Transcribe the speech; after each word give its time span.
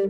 Hi, 0.00 0.06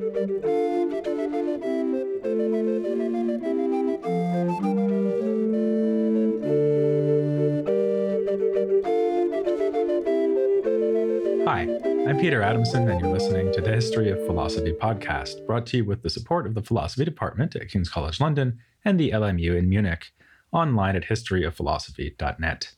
I'm 12.06 12.18
Peter 12.20 12.40
Adamson, 12.40 12.88
and 12.88 13.00
you're 13.00 13.10
listening 13.10 13.52
to 13.52 13.60
the 13.60 13.72
History 13.72 14.10
of 14.10 14.24
Philosophy 14.26 14.72
podcast, 14.80 15.44
brought 15.44 15.66
to 15.66 15.78
you 15.78 15.84
with 15.84 16.04
the 16.04 16.10
support 16.10 16.46
of 16.46 16.54
the 16.54 16.62
Philosophy 16.62 17.04
Department 17.04 17.56
at 17.56 17.68
King's 17.68 17.88
College 17.88 18.20
London 18.20 18.60
and 18.84 19.00
the 19.00 19.10
LMU 19.10 19.58
in 19.58 19.68
Munich, 19.68 20.12
online 20.52 20.94
at 20.94 21.06
historyofphilosophy.net. 21.06 22.76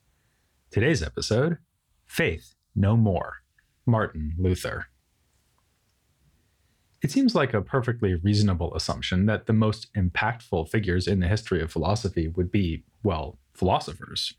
Today's 0.70 1.02
episode 1.02 1.58
Faith 2.06 2.54
No 2.74 2.96
More 2.96 3.42
Martin 3.84 4.34
Luther. 4.38 4.86
It 7.02 7.10
seems 7.10 7.34
like 7.34 7.52
a 7.52 7.60
perfectly 7.60 8.14
reasonable 8.14 8.72
assumption 8.76 9.26
that 9.26 9.46
the 9.46 9.52
most 9.52 9.92
impactful 9.94 10.68
figures 10.68 11.08
in 11.08 11.18
the 11.18 11.26
history 11.26 11.60
of 11.60 11.72
philosophy 11.72 12.28
would 12.28 12.52
be, 12.52 12.84
well, 13.02 13.38
philosophers. 13.54 14.34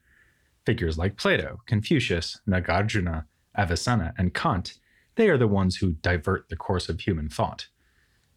Figures 0.65 0.97
like 0.97 1.17
Plato, 1.17 1.59
Confucius, 1.65 2.39
Nagarjuna, 2.47 3.25
Avicenna, 3.57 4.13
and 4.17 4.33
Kant, 4.33 4.75
they 5.15 5.29
are 5.29 5.37
the 5.37 5.47
ones 5.47 5.75
who 5.75 5.91
divert 5.91 6.47
the 6.47 6.55
course 6.55 6.87
of 6.87 7.01
human 7.01 7.27
thought. 7.27 7.67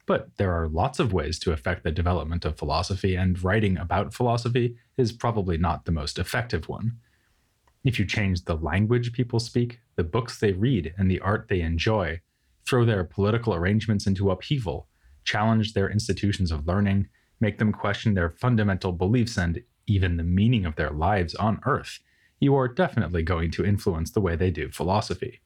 But 0.07 0.37
there 0.39 0.53
are 0.53 0.69
lots 0.69 0.99
of 0.99 1.13
ways 1.13 1.39
to 1.41 1.53
affect 1.53 1.85
the 1.85 1.93
development 1.93 2.45
of 2.45 2.59
philosophy, 2.59 3.15
and 3.15 3.43
writing 3.43 3.79
about 3.79 4.13
philosophy 4.13 4.77
is 4.97 5.13
probably 5.13 5.57
not 5.57 5.85
the 5.85 5.93
most 5.93 6.19
effective 6.19 6.69
one. 6.69 6.99
If 7.85 8.01
you 8.01 8.05
change 8.05 8.45
the 8.45 8.57
language 8.57 9.13
people 9.13 9.39
speak, 9.39 9.79
the 9.95 10.05
books 10.05 10.39
they 10.39 10.53
read, 10.53 10.95
and 10.99 11.09
the 11.09 11.21
art 11.21 11.47
they 11.49 11.61
enjoy, 11.61 12.21
throw 12.67 12.85
their 12.85 13.05
political 13.05 13.55
arrangements 13.55 14.07
into 14.07 14.31
upheaval, 14.31 14.89
challenge 15.25 15.73
their 15.73 15.91
institutions 15.91 16.51
of 16.51 16.67
learning, 16.67 17.09
make 17.41 17.59
them 17.59 17.73
question 17.73 18.15
their 18.15 18.31
fundamental 18.31 18.93
beliefs 18.93 19.37
and 19.37 19.63
even 19.87 20.17
the 20.17 20.23
meaning 20.23 20.67
of 20.67 20.77
their 20.77 20.91
lives 20.91 21.35
on 21.37 21.61
Earth, 21.65 22.01
you 22.41 22.55
are 22.55 22.69
definitely 22.69 23.23
going 23.23 23.51
to 23.53 23.65
influence 23.65 24.11
the 24.11 24.21
way 24.21 24.37
they 24.37 24.51
do 24.51 24.71
philosophy. 24.71 25.41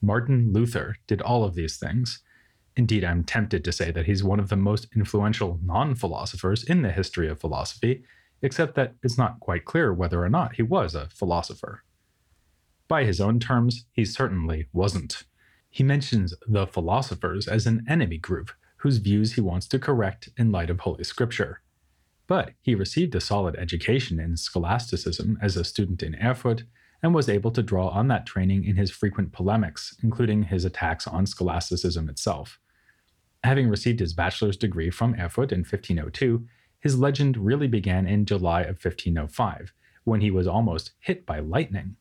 Martin 0.00 0.52
Luther 0.52 0.96
did 1.06 1.22
all 1.22 1.44
of 1.44 1.54
these 1.54 1.76
things. 1.76 2.20
Indeed, 2.76 3.04
I'm 3.04 3.24
tempted 3.24 3.64
to 3.64 3.72
say 3.72 3.90
that 3.90 4.06
he's 4.06 4.24
one 4.24 4.40
of 4.40 4.48
the 4.48 4.56
most 4.56 4.88
influential 4.94 5.58
non 5.62 5.94
philosophers 5.94 6.64
in 6.64 6.82
the 6.82 6.92
history 6.92 7.28
of 7.28 7.40
philosophy, 7.40 8.04
except 8.42 8.74
that 8.74 8.94
it's 9.02 9.18
not 9.18 9.40
quite 9.40 9.64
clear 9.64 9.92
whether 9.92 10.22
or 10.22 10.28
not 10.28 10.56
he 10.56 10.62
was 10.62 10.94
a 10.94 11.08
philosopher. 11.08 11.84
By 12.88 13.04
his 13.04 13.20
own 13.20 13.38
terms, 13.38 13.86
he 13.92 14.04
certainly 14.04 14.66
wasn't. 14.72 15.24
He 15.74 15.82
mentions 15.82 16.32
the 16.46 16.68
philosophers 16.68 17.48
as 17.48 17.66
an 17.66 17.84
enemy 17.88 18.16
group 18.16 18.52
whose 18.76 18.98
views 18.98 19.32
he 19.32 19.40
wants 19.40 19.66
to 19.66 19.80
correct 19.80 20.28
in 20.36 20.52
light 20.52 20.70
of 20.70 20.78
Holy 20.78 21.02
Scripture. 21.02 21.62
But 22.28 22.52
he 22.62 22.76
received 22.76 23.16
a 23.16 23.20
solid 23.20 23.56
education 23.56 24.20
in 24.20 24.36
scholasticism 24.36 25.36
as 25.42 25.56
a 25.56 25.64
student 25.64 26.00
in 26.00 26.14
Erfurt 26.14 26.62
and 27.02 27.12
was 27.12 27.28
able 27.28 27.50
to 27.50 27.60
draw 27.60 27.88
on 27.88 28.06
that 28.06 28.24
training 28.24 28.64
in 28.64 28.76
his 28.76 28.92
frequent 28.92 29.32
polemics, 29.32 29.96
including 30.00 30.44
his 30.44 30.64
attacks 30.64 31.08
on 31.08 31.26
scholasticism 31.26 32.08
itself. 32.08 32.60
Having 33.42 33.68
received 33.68 33.98
his 33.98 34.12
bachelor's 34.12 34.56
degree 34.56 34.90
from 34.90 35.16
Erfurt 35.18 35.50
in 35.50 35.64
1502, 35.64 36.46
his 36.78 37.00
legend 37.00 37.36
really 37.36 37.66
began 37.66 38.06
in 38.06 38.26
July 38.26 38.60
of 38.60 38.78
1505, 38.80 39.72
when 40.04 40.20
he 40.20 40.30
was 40.30 40.46
almost 40.46 40.92
hit 41.00 41.26
by 41.26 41.40
lightning. 41.40 41.96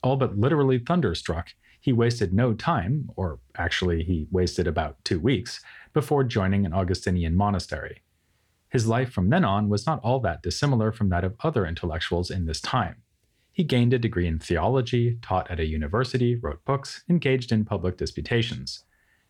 All 0.00 0.16
but 0.16 0.38
literally 0.38 0.78
thunderstruck, 0.78 1.48
he 1.80 1.92
wasted 1.92 2.32
no 2.32 2.52
time, 2.52 3.10
or 3.16 3.40
actually, 3.56 4.04
he 4.04 4.28
wasted 4.30 4.66
about 4.66 5.02
two 5.04 5.18
weeks, 5.18 5.60
before 5.92 6.22
joining 6.22 6.66
an 6.66 6.74
Augustinian 6.74 7.34
monastery. 7.34 8.02
His 8.68 8.86
life 8.86 9.10
from 9.10 9.30
then 9.30 9.44
on 9.44 9.68
was 9.68 9.86
not 9.86 10.00
all 10.04 10.20
that 10.20 10.42
dissimilar 10.42 10.92
from 10.92 11.08
that 11.08 11.24
of 11.24 11.34
other 11.40 11.66
intellectuals 11.66 12.30
in 12.30 12.46
this 12.46 12.60
time. 12.60 13.02
He 13.50 13.64
gained 13.64 13.92
a 13.92 13.98
degree 13.98 14.26
in 14.26 14.38
theology, 14.38 15.18
taught 15.22 15.50
at 15.50 15.58
a 15.58 15.66
university, 15.66 16.36
wrote 16.36 16.64
books, 16.64 17.02
engaged 17.08 17.50
in 17.50 17.64
public 17.64 17.96
disputations. 17.96 18.84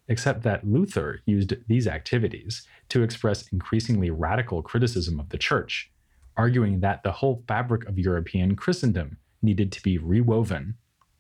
Except 0.08 0.42
that 0.42 0.66
Luther 0.66 1.20
used 1.24 1.54
these 1.69 1.86
activities 1.86 2.66
to 2.88 3.03
express 3.03 3.48
increasingly 3.48 4.10
radical 4.10 4.60
criticism 4.60 5.20
of 5.20 5.28
the 5.28 5.38
Church, 5.38 5.91
arguing 6.36 6.80
that 6.80 7.03
the 7.03 7.12
whole 7.12 7.44
fabric 7.47 7.88
of 7.88 7.98
European 7.98 8.56
Christendom 8.56 9.19
needed 9.41 9.72
to 9.72 9.82
be 9.82 9.98
rewoven, 9.98 10.74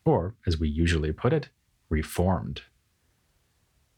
or, 0.04 0.34
as 0.46 0.58
we 0.58 0.68
usually 0.68 1.12
put 1.12 1.32
it, 1.32 1.48
reformed. 1.88 2.62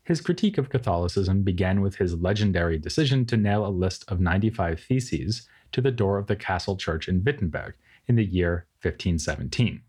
His 0.05 0.21
critique 0.21 0.59
of 0.59 0.71
Catholicism 0.71 1.43
began 1.43 1.81
with 1.81 1.97
his 1.97 2.15
legendary 2.15 2.79
decision 2.79 3.25
to 3.27 3.37
nail 3.37 3.65
a 3.65 3.69
list 3.69 4.05
of 4.09 4.21
95 4.21 4.81
theses 4.81 5.49
to 5.71 5.81
the 5.81 5.93
door 5.93 6.19
of 6.19 6.27
the 6.27 6.37
castle 6.37 6.77
church 6.77 7.09
in 7.09 7.23
Wittenberg 7.23 7.75
in 8.09 8.17
the 8.17 8.25
year 8.25 8.67
1517. 8.83 9.83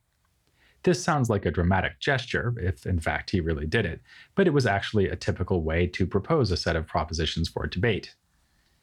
This 0.84 1.04
sounds 1.04 1.30
like 1.30 1.46
a 1.46 1.52
dramatic 1.52 2.00
gesture, 2.00 2.54
if 2.58 2.86
in 2.86 3.00
fact 3.00 3.32
he 3.32 3.40
really 3.40 3.66
did 3.66 3.86
it, 3.86 4.02
but 4.36 4.48
it 4.48 4.54
was 4.54 4.66
actually 4.66 5.08
a 5.08 5.16
typical 5.16 5.64
way 5.64 5.88
to 5.88 6.06
propose 6.06 6.52
a 6.52 6.58
set 6.58 6.76
of 6.76 6.86
propositions 6.86 7.50
for 7.50 7.66
debate. 7.66 8.16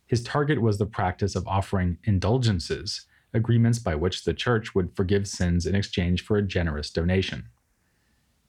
His 0.07 0.25
target 0.25 0.61
was 0.61 0.79
the 0.79 0.87
practice 0.87 1.37
of 1.37 1.47
offering 1.47 1.99
indulgences, 2.05 3.07
agreements 3.33 3.79
by 3.79 3.95
which 3.95 4.25
the 4.25 4.35
church 4.35 4.75
would 4.75 4.95
forgive 4.95 5.29
sins 5.29 5.67
in 5.67 5.75
exchange 5.75 6.25
for 6.25 6.37
a 6.37 6.43
generous 6.43 6.91
donation. 6.91 7.49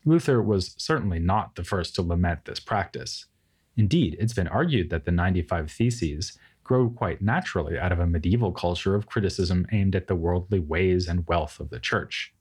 Luther 0.06 0.42
was 0.42 0.74
certainly 0.78 1.20
not 1.20 1.56
the 1.56 1.64
first 1.64 1.96
to 1.96 2.02
lament 2.02 2.46
this 2.46 2.60
practice. 2.60 3.26
Indeed, 3.78 4.18
it's 4.20 4.34
been 4.34 4.48
argued 4.48 4.90
that 4.90 5.06
the 5.06 5.12
95 5.12 5.72
Theses 5.72 6.38
grow 6.64 6.90
quite 6.90 7.22
naturally 7.22 7.78
out 7.78 7.92
of 7.92 8.00
a 8.00 8.08
medieval 8.08 8.52
culture 8.52 8.96
of 8.96 9.06
criticism 9.06 9.68
aimed 9.72 9.96
at 9.96 10.08
the 10.08 10.16
worldly 10.16 10.60
ways 10.60 11.08
and 11.08 11.28
wealth 11.28 11.60
of 11.60 11.70
the 11.70 11.80
church. 11.80 12.34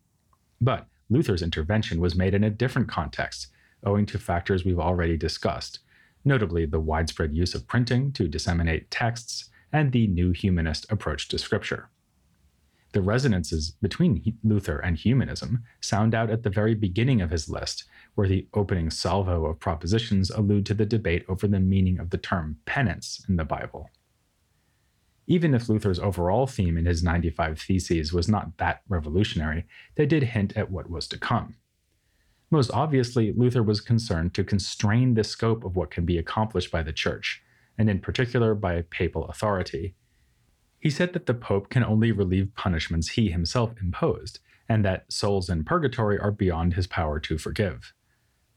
But 0.60 0.86
Luther's 1.08 1.42
intervention 1.42 2.00
was 2.00 2.14
made 2.14 2.34
in 2.34 2.44
a 2.44 2.50
different 2.50 2.88
context, 2.88 3.48
owing 3.84 4.06
to 4.06 4.18
factors 4.18 4.64
we've 4.64 4.78
already 4.78 5.16
discussed, 5.16 5.80
notably 6.24 6.66
the 6.66 6.80
widespread 6.80 7.34
use 7.34 7.54
of 7.54 7.66
printing 7.66 8.12
to 8.12 8.28
disseminate 8.28 8.90
texts 8.90 9.50
and 9.72 9.92
the 9.92 10.06
new 10.06 10.32
humanist 10.32 10.90
approach 10.90 11.28
to 11.28 11.38
scripture. 11.38 11.88
The 12.92 13.02
resonances 13.02 13.70
between 13.80 14.36
Luther 14.42 14.78
and 14.78 14.96
humanism 14.96 15.62
sound 15.80 16.14
out 16.14 16.28
at 16.30 16.42
the 16.42 16.50
very 16.50 16.74
beginning 16.74 17.20
of 17.20 17.30
his 17.30 17.48
list, 17.48 17.84
where 18.16 18.26
the 18.26 18.48
opening 18.52 18.90
salvo 18.90 19.46
of 19.46 19.60
propositions 19.60 20.30
allude 20.30 20.66
to 20.66 20.74
the 20.74 20.86
debate 20.86 21.24
over 21.28 21.46
the 21.46 21.60
meaning 21.60 22.00
of 22.00 22.10
the 22.10 22.18
term 22.18 22.58
penance 22.66 23.24
in 23.28 23.36
the 23.36 23.44
Bible. 23.44 23.90
Even 25.28 25.54
if 25.54 25.68
Luther's 25.68 26.00
overall 26.00 26.48
theme 26.48 26.76
in 26.76 26.86
his 26.86 27.04
95 27.04 27.60
Theses 27.60 28.12
was 28.12 28.28
not 28.28 28.58
that 28.58 28.82
revolutionary, 28.88 29.66
they 29.94 30.04
did 30.04 30.24
hint 30.24 30.56
at 30.56 30.72
what 30.72 30.90
was 30.90 31.06
to 31.08 31.18
come. 31.18 31.54
Most 32.50 32.72
obviously, 32.72 33.32
Luther 33.32 33.62
was 33.62 33.80
concerned 33.80 34.34
to 34.34 34.42
constrain 34.42 35.14
the 35.14 35.22
scope 35.22 35.64
of 35.64 35.76
what 35.76 35.92
can 35.92 36.04
be 36.04 36.18
accomplished 36.18 36.72
by 36.72 36.82
the 36.82 36.92
Church, 36.92 37.40
and 37.78 37.88
in 37.88 38.00
particular 38.00 38.56
by 38.56 38.82
papal 38.90 39.26
authority, 39.26 39.94
he 40.80 40.90
said 40.90 41.12
that 41.12 41.26
the 41.26 41.34
Pope 41.34 41.68
can 41.68 41.84
only 41.84 42.10
relieve 42.10 42.54
punishments 42.56 43.10
he 43.10 43.30
himself 43.30 43.72
imposed, 43.80 44.40
and 44.68 44.84
that 44.84 45.10
souls 45.12 45.50
in 45.50 45.62
purgatory 45.62 46.18
are 46.18 46.30
beyond 46.30 46.74
his 46.74 46.86
power 46.86 47.20
to 47.20 47.38
forgive. 47.38 47.92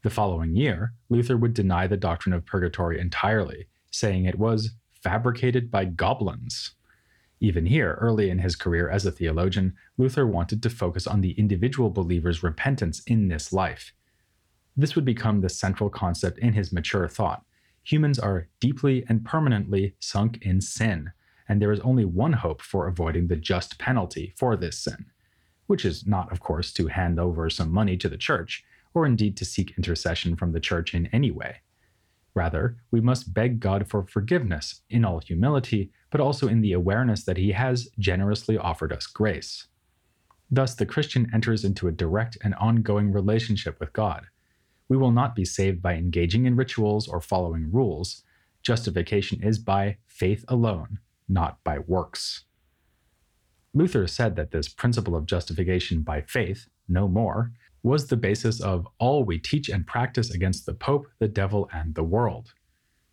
The 0.02 0.10
following 0.10 0.56
year, 0.56 0.94
Luther 1.08 1.36
would 1.36 1.54
deny 1.54 1.86
the 1.86 1.96
doctrine 1.96 2.32
of 2.32 2.46
purgatory 2.46 2.98
entirely, 2.98 3.66
saying 3.90 4.24
it 4.24 4.38
was 4.38 4.70
fabricated 5.02 5.70
by 5.70 5.84
goblins. 5.84 6.72
Even 7.40 7.66
here, 7.66 7.98
early 8.00 8.30
in 8.30 8.38
his 8.38 8.56
career 8.56 8.88
as 8.88 9.04
a 9.04 9.10
theologian, 9.10 9.74
Luther 9.98 10.26
wanted 10.26 10.62
to 10.62 10.70
focus 10.70 11.06
on 11.06 11.20
the 11.20 11.32
individual 11.32 11.90
believer's 11.90 12.42
repentance 12.42 13.02
in 13.06 13.28
this 13.28 13.52
life. 13.52 13.92
This 14.76 14.94
would 14.94 15.04
become 15.04 15.40
the 15.40 15.50
central 15.50 15.90
concept 15.90 16.38
in 16.38 16.54
his 16.54 16.72
mature 16.72 17.06
thought. 17.06 17.44
Humans 17.82 18.18
are 18.18 18.48
deeply 18.60 19.04
and 19.08 19.24
permanently 19.24 19.94
sunk 20.00 20.38
in 20.40 20.60
sin, 20.60 21.12
and 21.48 21.60
there 21.60 21.72
is 21.72 21.80
only 21.80 22.04
one 22.04 22.32
hope 22.32 22.62
for 22.62 22.86
avoiding 22.86 23.26
the 23.26 23.36
just 23.36 23.78
penalty 23.78 24.32
for 24.36 24.56
this 24.56 24.78
sin, 24.78 25.06
which 25.66 25.84
is 25.84 26.06
not, 26.06 26.30
of 26.32 26.40
course, 26.40 26.72
to 26.72 26.88
hand 26.88 27.20
over 27.20 27.48
some 27.50 27.72
money 27.72 27.96
to 27.96 28.08
the 28.08 28.16
church, 28.16 28.64
or 28.94 29.06
indeed 29.06 29.36
to 29.36 29.44
seek 29.44 29.76
intercession 29.76 30.36
from 30.36 30.52
the 30.52 30.60
church 30.60 30.94
in 30.94 31.06
any 31.06 31.30
way. 31.30 31.56
Rather, 32.34 32.76
we 32.90 33.00
must 33.00 33.32
beg 33.32 33.60
God 33.60 33.88
for 33.88 34.06
forgiveness 34.06 34.82
in 34.90 35.04
all 35.04 35.20
humility, 35.20 35.90
but 36.10 36.20
also 36.20 36.48
in 36.48 36.60
the 36.60 36.72
awareness 36.72 37.24
that 37.24 37.36
He 37.36 37.52
has 37.52 37.88
generously 37.98 38.58
offered 38.58 38.92
us 38.92 39.06
grace. 39.06 39.68
Thus, 40.50 40.74
the 40.74 40.86
Christian 40.86 41.30
enters 41.32 41.64
into 41.64 41.88
a 41.88 41.92
direct 41.92 42.36
and 42.42 42.54
ongoing 42.56 43.12
relationship 43.12 43.78
with 43.80 43.92
God. 43.92 44.26
We 44.88 44.96
will 44.96 45.12
not 45.12 45.34
be 45.34 45.44
saved 45.44 45.80
by 45.80 45.94
engaging 45.94 46.44
in 46.44 46.56
rituals 46.56 47.08
or 47.08 47.20
following 47.20 47.72
rules. 47.72 48.22
Justification 48.62 49.42
is 49.42 49.58
by 49.58 49.96
faith 50.06 50.44
alone, 50.48 50.98
not 51.28 51.62
by 51.64 51.78
works. 51.78 52.44
Luther 53.72 54.06
said 54.06 54.36
that 54.36 54.52
this 54.52 54.68
principle 54.68 55.16
of 55.16 55.26
justification 55.26 56.02
by 56.02 56.20
faith, 56.20 56.68
no 56.88 57.08
more, 57.08 57.52
was 57.82 58.06
the 58.06 58.16
basis 58.16 58.60
of 58.60 58.88
all 58.98 59.24
we 59.24 59.38
teach 59.38 59.68
and 59.68 59.86
practice 59.86 60.30
against 60.30 60.64
the 60.64 60.74
Pope, 60.74 61.06
the 61.18 61.28
devil, 61.28 61.68
and 61.72 61.94
the 61.94 62.04
world. 62.04 62.54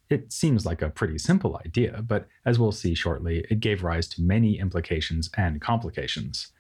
It 0.10 0.32
seems 0.32 0.66
like 0.66 0.82
a 0.82 0.90
pretty 0.90 1.18
simple 1.18 1.60
idea, 1.66 2.02
but 2.02 2.28
as 2.46 2.60
we'll 2.60 2.72
see 2.72 2.94
shortly, 2.94 3.46
it 3.50 3.60
gave 3.60 3.84
rise 3.84 4.08
to 4.10 4.22
many 4.22 4.60
implications 4.60 5.30
and 5.36 5.62
complications. 5.62 6.52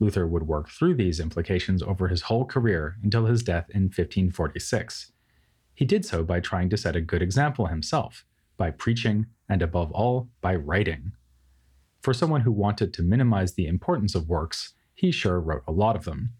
Luther 0.00 0.26
would 0.26 0.46
work 0.46 0.68
through 0.68 0.94
these 0.94 1.20
implications 1.20 1.82
over 1.82 2.08
his 2.08 2.22
whole 2.22 2.44
career 2.44 2.96
until 3.02 3.26
his 3.26 3.42
death 3.42 3.70
in 3.70 3.84
1546. 3.84 5.12
He 5.74 5.84
did 5.84 6.04
so 6.04 6.24
by 6.24 6.40
trying 6.40 6.68
to 6.70 6.76
set 6.76 6.96
a 6.96 7.00
good 7.00 7.22
example 7.22 7.66
himself, 7.66 8.24
by 8.56 8.70
preaching, 8.70 9.26
and 9.48 9.62
above 9.62 9.90
all, 9.92 10.28
by 10.40 10.54
writing. 10.54 11.12
For 12.02 12.14
someone 12.14 12.42
who 12.42 12.52
wanted 12.52 12.92
to 12.94 13.02
minimize 13.02 13.54
the 13.54 13.66
importance 13.66 14.14
of 14.14 14.28
works, 14.28 14.74
he 14.94 15.10
sure 15.10 15.40
wrote 15.40 15.62
a 15.66 15.72
lot 15.72 15.96
of 15.96 16.04
them. 16.04 16.30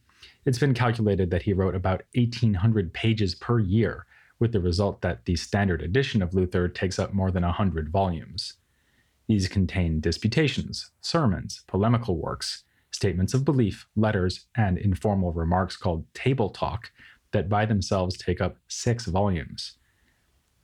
It's 0.45 0.59
been 0.59 0.75
calculated 0.75 1.31
that 1.31 1.43
he 1.43 1.53
wrote 1.53 1.75
about 1.75 2.03
1,800 2.15 2.93
pages 2.93 3.35
per 3.35 3.59
year, 3.59 4.07
with 4.39 4.53
the 4.53 4.61
result 4.61 5.01
that 5.01 5.25
the 5.25 5.37
standard 5.37 5.81
edition 5.81 6.23
of 6.23 6.35
Luther 6.35 6.69
takes 6.69 6.99
up 6.99 7.15
more 7.15 7.31
than 7.31 7.45
a 7.45 7.53
hundred 7.53 7.89
volumes. 7.89 8.55
These 9.27 9.49
contain 9.49 10.01
disputations, 10.01 10.91
sermons, 11.01 11.63
polemical 11.67 12.19
works, 12.19 12.65
statements 12.91 13.33
of 13.33 13.45
belief, 13.45 13.87
letters, 13.97 14.47
and 14.57 14.77
informal 14.77 15.33
remarks 15.33 15.77
called 15.77 16.05
table 16.15 16.51
talk 16.51 16.91
that 17.33 17.49
by 17.49 17.65
themselves 17.65 18.17
take 18.17 18.41
up 18.41 18.59
six 18.69 19.07
volumes. 19.07 19.79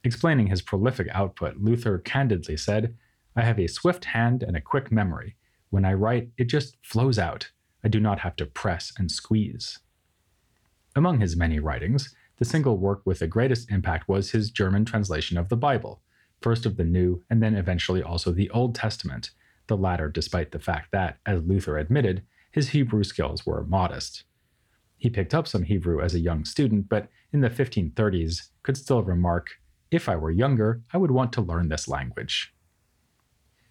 Explaining 0.02 0.46
his 0.46 0.62
prolific 0.62 1.08
output, 1.12 1.58
Luther 1.58 1.98
candidly 1.98 2.56
said, 2.56 2.96
I 3.36 3.42
have 3.42 3.58
a 3.58 3.66
swift 3.66 4.06
hand 4.06 4.42
and 4.42 4.56
a 4.56 4.60
quick 4.60 4.90
memory. 4.90 5.36
When 5.68 5.84
I 5.84 5.92
write, 5.92 6.30
it 6.38 6.44
just 6.44 6.76
flows 6.82 7.18
out. 7.18 7.50
I 7.84 7.88
do 7.88 8.00
not 8.00 8.20
have 8.20 8.36
to 8.36 8.46
press 8.46 8.92
and 8.98 9.10
squeeze. 9.10 9.78
Among 10.96 11.20
his 11.20 11.36
many 11.36 11.58
writings, 11.58 12.14
the 12.38 12.44
single 12.44 12.78
work 12.78 13.02
with 13.04 13.18
the 13.18 13.26
greatest 13.26 13.70
impact 13.70 14.08
was 14.08 14.30
his 14.30 14.50
German 14.50 14.84
translation 14.84 15.36
of 15.36 15.48
the 15.48 15.56
Bible, 15.56 16.02
first 16.40 16.66
of 16.66 16.76
the 16.76 16.84
New 16.84 17.22
and 17.28 17.42
then 17.42 17.54
eventually 17.54 18.02
also 18.02 18.32
the 18.32 18.50
Old 18.50 18.74
Testament, 18.74 19.30
the 19.66 19.76
latter 19.76 20.08
despite 20.08 20.50
the 20.50 20.58
fact 20.58 20.90
that, 20.92 21.18
as 21.26 21.42
Luther 21.42 21.78
admitted, 21.78 22.22
his 22.50 22.70
Hebrew 22.70 23.04
skills 23.04 23.46
were 23.46 23.64
modest. 23.64 24.24
He 24.96 25.08
picked 25.08 25.34
up 25.34 25.46
some 25.46 25.62
Hebrew 25.62 26.00
as 26.00 26.14
a 26.14 26.20
young 26.20 26.44
student, 26.44 26.88
but 26.88 27.08
in 27.32 27.40
the 27.40 27.50
1530s 27.50 28.48
could 28.62 28.76
still 28.76 29.02
remark, 29.02 29.59
If 29.90 30.08
I 30.08 30.16
were 30.16 30.30
younger, 30.30 30.82
I 30.92 30.98
would 30.98 31.10
want 31.10 31.32
to 31.32 31.40
learn 31.40 31.68
this 31.68 31.88
language. 31.88 32.54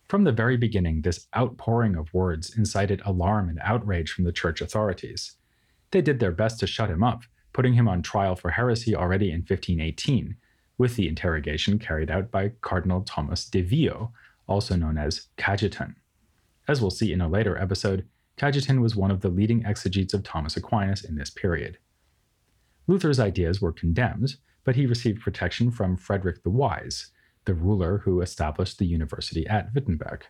From 0.10 0.24
the 0.24 0.32
very 0.32 0.58
beginning, 0.58 1.02
this 1.02 1.28
outpouring 1.38 1.96
of 1.96 2.14
words 2.14 2.58
incited 2.58 3.02
alarm 3.06 3.48
and 3.48 3.60
outrage 3.64 4.12
from 4.12 4.26
the 4.26 4.32
church 4.32 4.60
authorities. 4.60 5.36
They 5.92 6.02
did 6.02 6.20
their 6.20 6.32
best 6.32 6.60
to 6.60 6.68
shut 6.68 6.90
him 6.90 7.04
up, 7.04 7.24
putting 7.54 7.74
him 7.74 7.88
on 7.88 8.02
trial 8.02 8.36
for 8.36 8.52
heresy 8.52 8.96
already 8.96 9.32
in 9.32 9.42
1518, 9.42 10.36
with 10.78 10.96
the 10.96 11.08
interrogation 11.08 11.80
carried 11.80 12.12
out 12.12 12.32
by 12.32 12.54
Cardinal 12.62 13.02
Thomas 13.02 13.46
de 13.46 13.62
Vio, 13.62 14.12
also 14.48 14.76
known 14.76 14.98
as 14.98 15.28
Cajetan. 15.38 15.96
As 16.68 16.82
we'll 16.82 16.92
see 16.92 17.14
in 17.14 17.22
a 17.22 17.30
later 17.30 17.58
episode, 17.58 18.08
Cajetan 18.38 18.82
was 18.82 18.96
one 18.96 19.12
of 19.12 19.22
the 19.22 19.30
leading 19.30 19.66
exegetes 19.66 20.14
of 20.14 20.24
Thomas 20.24 20.58
Aquinas 20.58 21.04
in 21.04 21.16
this 21.16 21.30
period. 21.30 21.78
Luther's 22.88 23.20
ideas 23.20 23.62
were 23.62 23.72
condemned, 23.72 24.38
but 24.64 24.76
he 24.76 24.86
received 24.86 25.22
protection 25.22 25.72
from 25.72 25.98
Frederick 25.98 26.44
the 26.44 26.50
Wise, 26.50 27.12
the 27.46 27.54
ruler 27.54 28.00
who 28.00 28.22
established 28.22 28.78
the 28.78 28.86
university 28.86 29.48
at 29.48 29.74
Wittenberg. 29.74 30.26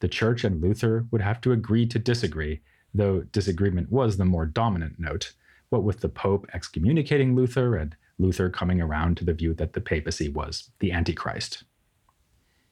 The 0.00 0.08
Church 0.08 0.42
and 0.42 0.60
Luther 0.60 1.06
would 1.10 1.20
have 1.20 1.40
to 1.42 1.52
agree 1.52 1.86
to 1.86 1.98
disagree, 1.98 2.60
though 2.92 3.20
disagreement 3.20 3.92
was 3.92 4.16
the 4.16 4.24
more 4.24 4.46
dominant 4.46 4.98
note, 4.98 5.32
what 5.68 5.84
with 5.84 6.00
the 6.00 6.08
Pope 6.08 6.46
excommunicating 6.52 7.36
Luther 7.36 7.76
and 7.76 7.96
Luther 8.18 8.50
coming 8.50 8.80
around 8.80 9.16
to 9.16 9.24
the 9.24 9.32
view 9.32 9.54
that 9.54 9.72
the 9.72 9.80
papacy 9.80 10.28
was 10.28 10.70
the 10.80 10.92
Antichrist. 10.92 11.64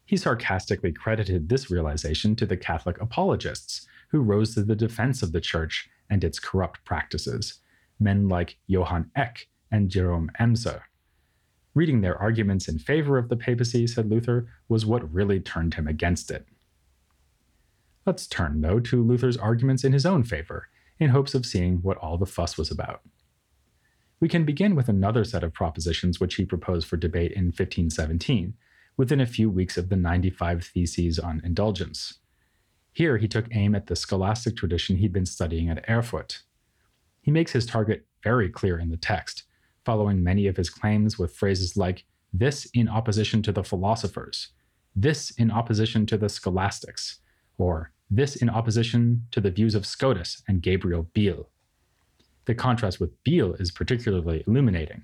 He 0.05 0.17
sarcastically 0.17 0.93
credited 0.93 1.49
this 1.49 1.71
realization 1.71 2.35
to 2.37 2.47
the 2.47 2.57
Catholic 2.57 3.01
apologists 3.01 3.87
who 4.09 4.21
rose 4.21 4.55
to 4.55 4.65
the 4.65 4.75
defense 4.75 5.23
of 5.23 5.31
the 5.31 5.41
Church 5.41 5.89
and 6.11 6.25
its 6.25 6.41
corrupt 6.41 6.85
practices, 6.85 7.61
men 8.01 8.29
like 8.29 8.59
Johann 8.67 9.11
Eck 9.15 9.47
and 9.71 9.91
Jerome 9.91 10.31
Emser. 10.39 10.83
Reading 11.75 12.01
their 12.01 12.17
arguments 12.17 12.69
in 12.69 12.79
favor 12.79 13.17
of 13.17 13.29
the 13.29 13.37
papacy, 13.37 13.87
said 13.87 14.11
Luther, 14.11 14.49
was 14.69 14.85
what 14.85 15.13
really 15.13 15.39
turned 15.39 15.75
him 15.75 15.87
against 15.87 16.31
it. 16.31 16.47
Let's 18.05 18.27
turn, 18.27 18.61
though, 18.61 18.81
to 18.81 19.03
Luther's 19.03 19.37
arguments 19.37 19.85
in 19.85 19.93
his 19.93 20.07
own 20.07 20.25
favor 20.25 20.69
in 20.99 21.11
hopes 21.11 21.35
of 21.35 21.47
seeing 21.47 21.77
what 21.79 21.97
all 21.99 22.19
the 22.19 22.27
fuss 22.27 22.59
was 22.59 22.71
about. 22.71 23.03
We 24.21 24.29
can 24.29 24.45
begin 24.45 24.75
with 24.75 24.89
another 24.89 25.25
set 25.25 25.45
of 25.45 25.55
propositions 25.55 26.21
which 26.21 26.35
he 26.35 26.45
proposed 26.45 26.87
for 26.87 26.97
debate 26.97 27.33
in 27.33 27.47
1517, 27.47 28.55
within 28.97 29.21
a 29.21 29.27
few 29.27 29.49
weeks 29.49 29.79
of 29.79 29.89
the 29.89 29.97
95 29.97 30.65
Theses 30.65 31.19
on 31.19 31.41
Indulgence. 31.43 32.19
Here 32.93 33.17
he 33.17 33.29
took 33.29 33.47
aim 33.53 33.75
at 33.75 33.87
the 33.87 33.97
scholastic 33.97 34.57
tradition 34.57 34.97
he'd 34.97 35.13
been 35.13 35.25
studying 35.25 35.71
at 35.71 35.89
Erfurt. 35.89 36.43
He 37.23 37.31
makes 37.31 37.53
his 37.53 37.65
target 37.65 38.07
very 38.23 38.51
clear 38.51 38.79
in 38.79 38.91
the 38.91 38.97
text, 38.97 39.45
following 39.91 40.23
many 40.23 40.47
of 40.47 40.57
his 40.57 40.71
claims 40.71 41.19
with 41.19 41.35
phrases 41.35 41.77
like, 41.77 42.05
this 42.33 42.65
in 42.75 42.89
opposition 42.89 43.43
to 43.43 43.51
the 43.51 43.65
philosophers, 43.65 44.51
this 44.95 45.33
in 45.33 45.51
opposition 45.51 46.07
to 46.07 46.17
the 46.17 46.29
scholastics, 46.29 47.19
or 47.59 47.91
this 48.09 48.37
in 48.37 48.49
opposition 48.49 49.27
to 49.33 49.41
the 49.41 49.51
views 49.51 49.75
of 49.75 49.85
Scotus 49.85 50.45
and 50.47 50.63
Gabriel 50.63 51.09
Biel. 51.13 51.49
The 52.45 52.55
contrast 52.55 53.01
with 53.01 53.21
Biel 53.25 53.55
is 53.55 53.73
particularly 53.73 54.45
illuminating. 54.47 55.03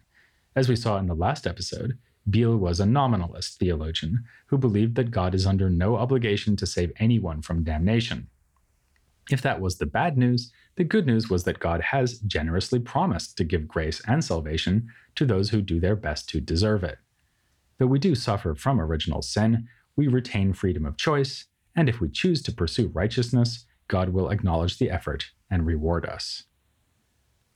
As 0.55 0.69
we 0.69 0.77
saw 0.77 0.99
in 0.99 1.09
the 1.09 1.17
last 1.17 1.49
episode, 1.49 1.99
Biel 2.31 2.57
was 2.57 2.79
a 2.79 2.87
nominalist 2.87 3.59
theologian 3.59 4.23
who 4.47 4.57
believed 4.57 4.95
that 4.95 5.11
God 5.11 5.35
is 5.35 5.49
under 5.49 5.69
no 5.69 5.97
obligation 5.97 6.55
to 6.59 6.65
save 6.65 6.93
anyone 7.01 7.43
from 7.43 7.65
damnation. 7.65 8.29
If 9.31 9.43
that 9.43 9.61
was 9.61 9.79
the 9.79 9.87
bad 9.87 10.17
news, 10.17 10.53
the 10.77 10.85
good 10.85 11.07
news 11.07 11.29
was 11.29 11.45
that 11.45 11.59
God 11.59 11.81
has 11.81 12.19
generously 12.21 12.79
promised 12.79 13.37
to 13.37 13.45
give 13.45 13.67
grace 13.67 14.01
and 14.07 14.25
salvation 14.25 14.89
to 15.17 15.25
those 15.25 15.51
who 15.51 15.63
do 15.63 15.81
their 15.81 15.97
best 15.97 16.29
to 16.31 16.41
deserve 16.41 16.85
it. 16.85 16.99
Though 17.79 17.87
we 17.87 17.99
do 17.99 18.15
suffer 18.15 18.55
from 18.55 18.81
original 18.81 19.23
sin, 19.23 19.67
we 19.97 20.07
retain 20.07 20.53
freedom 20.53 20.87
of 20.87 20.97
choice, 20.97 21.47
and 21.75 21.89
if 21.89 22.01
we 22.01 22.09
choose 22.09 22.43
to 22.43 22.53
pursue 22.53 22.89
righteousness, 22.89 23.67
God 23.89 24.11
will 24.11 24.31
acknowledge 24.31 24.79
the 24.79 24.91
effort 24.91 25.27
and 25.51 25.67
reward 25.67 26.07
us. 26.07 26.45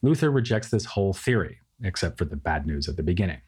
Luther 0.02 0.30
rejects 0.30 0.70
this 0.70 0.86
whole 0.86 1.12
theory, 1.12 1.60
except 1.82 2.18
for 2.18 2.24
the 2.24 2.36
bad 2.36 2.66
news 2.66 2.88
at 2.88 2.96
the 2.96 3.02
beginning. 3.02 3.40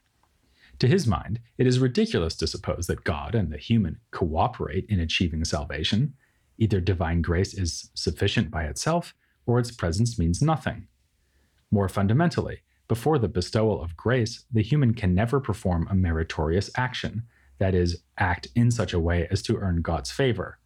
To 0.79 0.87
his 0.87 1.07
mind, 1.07 1.41
it 1.59 1.67
is 1.67 1.79
ridiculous 1.79 2.35
to 2.37 2.47
suppose 2.47 2.87
that 2.87 3.05
God 3.05 3.35
and 3.35 3.53
the 3.53 3.59
human 3.59 4.01
cooperate 4.11 4.87
in 4.89 5.01
achieving 5.01 5.45
salvation. 5.45 6.15
Either 6.63 6.81
divine 6.81 7.21
grace 7.21 7.55
is 7.55 7.91
sufficient 7.95 8.51
by 8.51 8.65
itself, 8.65 9.15
or 9.47 9.59
its 9.59 9.71
presence 9.71 10.19
means 10.19 10.41
nothing. 10.41 10.87
More 11.71 11.89
fundamentally, 11.89 12.59
before 12.89 13.19
the 13.19 13.29
bestowal 13.29 13.83
of 13.83 13.97
grace, 13.97 14.45
the 14.53 14.63
human 14.63 14.95
can 14.95 15.15
never 15.15 15.41
perform 15.41 15.89
a 15.91 15.95
meritorious 15.95 16.71
action, 16.77 17.25
that 17.59 17.75
is, 17.75 18.03
act 18.19 18.49
in 18.55 18.71
such 18.71 18.93
a 18.93 19.01
way 19.01 19.27
as 19.31 19.43
to 19.43 19.57
earn 19.57 19.83
God's 19.83 20.11
favor 20.11 20.59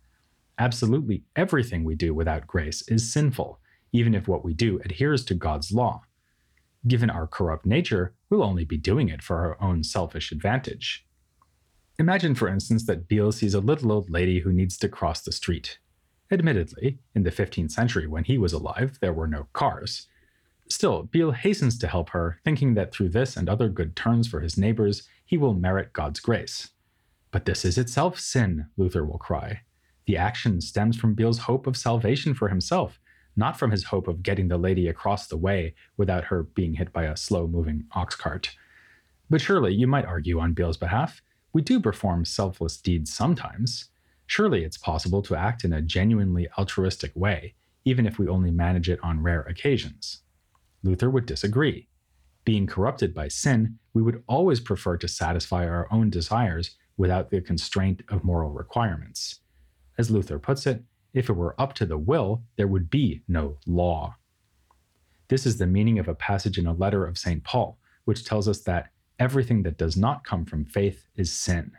absolutely 0.59 1.25
everything 1.35 1.85
we 1.85 1.95
do 1.95 2.15
without 2.15 2.47
grace 2.47 2.83
is 2.89 3.13
sinful, 3.13 3.61
even 3.93 4.15
if 4.15 4.29
what 4.29 4.45
we 4.45 4.55
do 4.55 4.81
adheres 4.85 5.25
to 5.27 5.35
God's 5.35 5.73
law. 5.73 6.03
Given 6.87 7.11
our 7.11 7.27
corrupt 7.27 7.67
nature, 7.67 8.15
we'll 8.31 8.43
only 8.43 8.65
be 8.65 8.77
doing 8.77 9.09
it 9.09 9.23
for 9.23 9.37
our 9.39 9.61
own 9.61 9.83
selfish 9.83 10.33
advantage. 10.33 11.05
Imagine, 11.99 12.35
for 12.35 12.49
instance, 12.49 12.87
that 12.87 13.09
Biel 13.09 13.33
sees 13.33 13.55
a 13.55 13.61
little 13.61 13.91
old 13.91 14.11
lady 14.11 14.41
who 14.41 14.53
needs 14.53 14.77
to 14.79 14.89
cross 14.89 15.23
the 15.23 15.33
street. 15.33 15.79
Admittedly, 16.31 16.99
in 17.15 17.23
the 17.23 17.31
15th 17.31 17.71
century 17.71 18.07
when 18.07 18.25
he 18.25 18.37
was 18.39 18.53
alive, 18.53 18.99
there 19.01 19.13
were 19.13 19.29
no 19.29 19.47
cars. 19.53 20.09
Still, 20.69 21.05
Biel 21.05 21.31
hastens 21.33 21.79
to 21.79 21.87
help 21.87 22.11
her, 22.11 22.41
thinking 22.45 22.75
that 22.75 22.93
through 22.93 23.11
this 23.11 23.37
and 23.37 23.49
other 23.49 23.69
good 23.69 23.95
turns 23.95 24.27
for 24.27 24.41
his 24.41 24.59
neighbors, 24.59 25.09
he 25.25 25.37
will 25.37 25.55
merit 25.55 25.93
God's 25.93 26.19
grace. 26.19 26.71
But 27.31 27.45
this 27.45 27.65
is 27.65 27.79
itself 27.79 28.19
sin, 28.19 28.67
Luther 28.77 29.05
will 29.05 29.19
cry. 29.19 29.63
The 30.07 30.17
action 30.17 30.61
stems 30.61 30.97
from 30.97 31.15
Biel's 31.15 31.41
hope 31.41 31.67
of 31.67 31.77
salvation 31.77 32.35
for 32.35 32.49
himself, 32.49 32.99
not 33.37 33.59
from 33.59 33.71
his 33.71 33.85
hope 33.85 34.09
of 34.09 34.23
getting 34.23 34.49
the 34.49 34.59
lady 34.59 34.89
across 34.89 35.29
the 35.29 35.37
way 35.37 35.75
without 35.97 36.25
her 36.25 36.43
being 36.43 36.75
hit 36.75 36.93
by 36.93 37.05
a 37.05 37.17
slow 37.17 37.47
moving 37.47 37.85
ox 37.93 38.17
cart. 38.17 38.57
But 39.31 39.41
surely 39.41 39.75
you 39.75 39.87
might 39.87 40.05
argue 40.05 40.41
on 40.41 40.55
Biel's 40.55 40.77
behalf 40.77 41.23
we 41.57 41.63
do 41.63 41.81
perform 41.81 42.27
selfless 42.27 42.77
deeds 42.77 43.11
sometimes. 43.11 43.89
Surely 44.27 44.65
it's 44.65 44.77
possible 44.77 45.23
to 45.23 45.37
act 45.37 45.65
in 45.65 45.73
a 45.73 45.83
genuinely 45.83 46.49
altruistic 46.59 47.13
way, 47.15 47.55
even 47.85 48.07
if 48.07 48.19
we 48.19 48.29
only 48.29 48.51
manage 48.51 48.89
it 48.89 48.99
on 49.03 49.23
rare 49.23 49.43
occasions. 49.43 50.21
Luther 50.83 51.11
would 51.11 51.27
disagree. 51.27 51.89
Being 52.45 52.67
corrupted 52.67 53.15
by 53.15 53.29
sin, 53.29 53.79
we 53.95 54.03
would 54.03 54.23
always 54.29 54.61
prefer 54.61 54.97
to 54.99 55.09
satisfy 55.09 55.67
our 55.67 55.89
own 55.91 56.11
desires 56.11 56.77
without 56.97 57.31
the 57.31 57.41
constraint 57.41 58.03
of 58.09 58.25
moral 58.25 58.51
requirements. 58.51 59.41
As 59.99 60.11
Luther 60.11 60.39
puts 60.39 60.67
it, 60.67 60.83
if 61.13 61.31
it 61.31 61.35
were 61.35 61.61
up 61.61 61.73
to 61.75 61.87
the 61.87 61.99
will, 61.99 62.43
there 62.57 62.67
would 62.67 62.91
be 62.91 63.23
no 63.27 63.59
law. 63.67 64.17
This 65.29 65.47
is 65.47 65.59
the 65.59 65.67
meaning 65.67 65.99
of 65.99 66.09
a 66.09 66.15
passage 66.15 66.59
in 66.59 66.67
a 66.67 66.73
letter 66.73 67.07
of 67.07 67.19
St. 67.19 67.43
Paul, 67.43 67.79
which 68.05 68.25
tells 68.25 68.47
us 68.47 68.61
that 68.63 68.91
everything 69.19 69.63
that 69.63 69.79
does 69.79 69.97
not 69.97 70.25
come 70.25 70.45
from 70.45 70.65
faith 70.65 71.07
is 71.17 71.33
sin. 71.33 71.73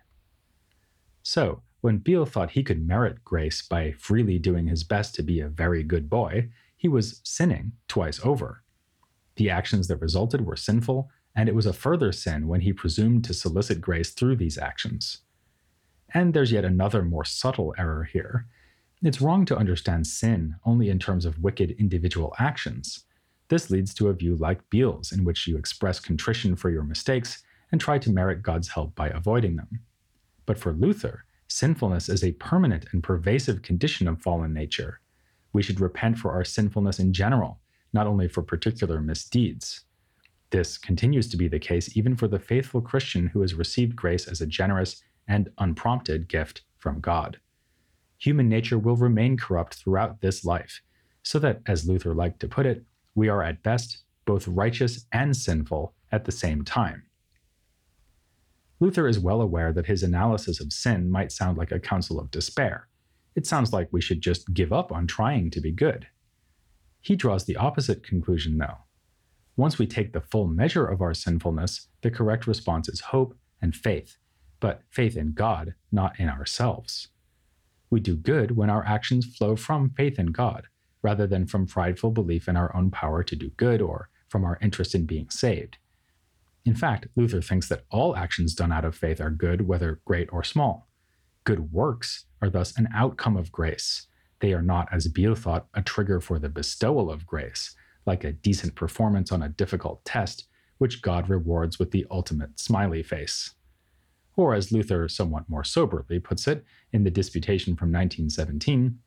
So, 1.23 1.61
when 1.81 1.98
Biel 1.98 2.25
thought 2.25 2.51
he 2.51 2.63
could 2.63 2.86
merit 2.86 3.24
grace 3.24 3.62
by 3.62 3.91
freely 3.93 4.39
doing 4.39 4.67
his 4.67 4.84
best 4.84 5.15
to 5.15 5.24
be 5.24 5.39
a 5.39 5.48
very 5.48 5.84
good 5.84 6.10
boy, 6.10 6.50
he 6.75 6.88
was 6.88 7.22
sinning 7.24 7.74
twice 7.88 8.19
over. 8.24 8.63
The 9.36 9.50
actions 9.50 9.88
that 9.88 10.01
resulted 10.01 10.46
were 10.46 10.55
sinful, 10.55 11.10
and 11.36 11.48
it 11.48 11.55
was 11.55 11.67
a 11.67 11.74
further 11.74 12.12
sin 12.12 12.48
when 12.48 12.62
he 12.62 12.74
presumed 12.74 13.24
to 13.25 13.34
solicit 13.34 13.79
grace 13.79 14.10
through 14.10 14.38
these 14.38 14.57
actions. 14.57 15.19
And 16.13 16.34
there's 16.34 16.51
yet 16.51 16.65
another 16.65 17.03
more 17.03 17.25
subtle 17.25 17.75
error 17.77 18.05
here. 18.05 18.48
It's 19.03 19.22
wrong 19.22 19.46
to 19.46 19.57
understand 19.57 20.07
sin 20.07 20.55
only 20.65 20.89
in 20.89 20.98
terms 20.98 21.25
of 21.25 21.43
wicked 21.43 21.72
individual 21.77 22.34
actions. 22.39 23.03
This 23.50 23.69
leads 23.69 23.93
to 23.96 24.07
a 24.07 24.13
view 24.13 24.36
like 24.36 24.67
Biel's, 24.72 25.12
in 25.12 25.24
which 25.24 25.48
you 25.48 25.57
express 25.57 26.00
contrition 26.00 26.55
for 26.55 26.72
your 26.72 26.84
mistakes 26.84 27.43
and 27.72 27.79
try 27.79 28.00
to 28.00 28.12
merit 28.12 28.41
God's 28.41 28.69
help 28.69 28.96
by 28.96 29.10
avoiding 29.10 29.57
them. 29.57 29.81
But 30.46 30.57
for 30.57 30.74
Luther, 30.74 31.25
sinfulness 31.47 32.09
is 32.09 32.23
a 32.23 32.33
permanent 32.33 32.85
and 32.91 33.03
pervasive 33.03 33.61
condition 33.61 34.07
of 34.07 34.21
fallen 34.21 34.53
nature. 34.53 34.99
We 35.53 35.63
should 35.63 35.79
repent 35.79 36.17
for 36.17 36.31
our 36.31 36.43
sinfulness 36.43 36.99
in 36.99 37.13
general, 37.13 37.59
not 37.93 38.07
only 38.07 38.27
for 38.27 38.41
particular 38.41 39.01
misdeeds. 39.01 39.81
This 40.49 40.77
continues 40.77 41.27
to 41.29 41.37
be 41.37 41.47
the 41.47 41.59
case 41.59 41.97
even 41.97 42.15
for 42.15 42.27
the 42.27 42.39
faithful 42.39 42.81
Christian 42.81 43.27
who 43.27 43.41
has 43.41 43.53
received 43.53 43.95
grace 43.95 44.27
as 44.27 44.39
a 44.39 44.45
generous 44.45 45.01
and 45.27 45.49
unprompted 45.57 46.29
gift 46.29 46.61
from 46.77 47.01
God. 47.01 47.39
Human 48.19 48.47
nature 48.47 48.79
will 48.79 48.95
remain 48.95 49.37
corrupt 49.37 49.75
throughout 49.75 50.21
this 50.21 50.45
life, 50.45 50.81
so 51.23 51.39
that, 51.39 51.61
as 51.65 51.87
Luther 51.87 52.13
liked 52.13 52.39
to 52.39 52.47
put 52.47 52.65
it, 52.65 52.83
we 53.15 53.27
are 53.27 53.43
at 53.43 53.63
best 53.63 54.03
both 54.25 54.47
righteous 54.47 55.05
and 55.11 55.35
sinful 55.35 55.93
at 56.11 56.25
the 56.25 56.31
same 56.31 56.63
time. 56.63 57.06
Luther 58.79 59.07
is 59.07 59.19
well 59.19 59.41
aware 59.41 59.74
that 59.74 59.88
his 59.88 60.03
analysis 60.03 60.60
of 60.60 60.72
sin 60.72 61.10
might 61.10 61.31
sound 61.31 61.57
like 61.57 61.72
a 61.72 61.79
counsel 61.79 62.19
of 62.19 62.29
despair. 62.29 62.88
It 63.36 63.48
sounds 63.48 63.74
like 63.74 63.89
we 63.91 64.01
should 64.01 64.22
just 64.22 64.53
give 64.53 64.72
up 64.72 64.91
on 64.91 65.07
trying 65.07 65.50
to 65.51 65.62
be 65.62 65.72
good. 65.72 66.07
He 67.01 67.15
draws 67.15 67.46
the 67.46 67.55
opposite 67.55 68.03
conclusion, 68.03 68.57
though. 68.57 68.79
Once 69.55 69.79
we 69.79 69.88
take 69.88 70.13
the 70.13 70.22
full 70.22 70.48
measure 70.48 70.86
of 70.86 71.01
our 71.01 71.13
sinfulness, 71.13 71.88
the 72.01 72.12
correct 72.12 72.46
response 72.46 72.88
is 72.88 73.00
hope 73.00 73.36
and 73.62 73.75
faith, 73.75 74.17
but 74.60 74.81
faith 74.89 75.17
in 75.17 75.34
God, 75.34 75.74
not 75.91 76.19
in 76.19 76.29
ourselves. 76.29 77.07
We 77.89 78.00
do 78.00 78.15
good 78.15 78.55
when 78.55 78.69
our 78.69 78.86
actions 78.86 79.25
flow 79.25 79.55
from 79.55 79.91
faith 79.91 80.19
in 80.19 80.27
God, 80.27 80.67
rather 81.01 81.25
than 81.25 81.48
from 81.48 81.65
prideful 81.65 82.12
belief 82.12 82.48
in 82.48 82.57
our 82.57 82.75
own 82.75 82.91
power 82.91 83.24
to 83.24 83.36
do 83.36 83.50
good 83.57 83.81
or 83.81 84.10
from 84.29 84.43
our 84.43 84.60
interest 84.62 84.93
in 84.93 85.05
being 85.05 85.29
saved. 85.29 85.77
In 86.67 86.75
fact, 86.75 87.07
Luther 87.15 87.41
thinks 87.41 87.69
that 87.69 87.86
all 87.89 88.17
actions 88.17 88.53
done 88.53 88.74
out 88.74 88.83
of 88.83 88.93
faith 88.93 89.21
are 89.21 89.29
good, 89.29 89.69
whether 89.69 90.01
great 90.03 90.27
or 90.33 90.43
small. 90.43 90.89
Good 91.45 91.71
works 91.71 92.25
are 92.41 92.50
thus 92.50 92.77
an 92.77 92.89
outcome 92.93 93.38
of 93.38 93.53
grace. 93.53 94.07
They 94.41 94.51
are 94.51 94.62
not, 94.62 94.89
as 94.91 95.07
Biel 95.07 95.33
thought, 95.33 95.67
a 95.74 95.81
trigger 95.81 96.19
for 96.19 96.39
the 96.39 96.50
bestowal 96.50 97.09
of 97.09 97.25
grace, 97.25 97.74
like 98.05 98.25
a 98.25 98.33
decent 98.33 98.75
performance 98.75 99.31
on 99.31 99.41
a 99.41 99.47
difficult 99.47 100.03
test, 100.03 100.50
which 100.77 101.01
God 101.01 101.29
rewards 101.29 101.79
with 101.79 101.91
the 101.91 102.05
ultimate 102.12 102.59
smiley 102.59 103.01
face. 103.01 103.51
Or, 104.36 104.53
as 104.53 104.69
Luther 104.69 105.07
somewhat 105.07 105.47
more 105.47 105.63
soberly 105.63 106.19
puts 106.19 106.50
it 106.50 106.65
in 106.91 107.05
the 107.05 107.09
Disputation 107.09 107.77
from 107.77 107.93
1917, 107.93 109.00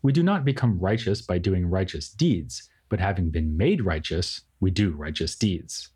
we 0.00 0.10
do 0.10 0.22
not 0.22 0.42
become 0.42 0.80
righteous 0.80 1.20
by 1.20 1.36
doing 1.36 1.66
righteous 1.66 2.08
deeds, 2.08 2.70
but 2.88 2.98
having 2.98 3.28
been 3.28 3.58
made 3.58 3.84
righteous, 3.84 4.40
we 4.58 4.70
do 4.70 4.92
righteous 4.92 5.36
deeds. 5.36 5.90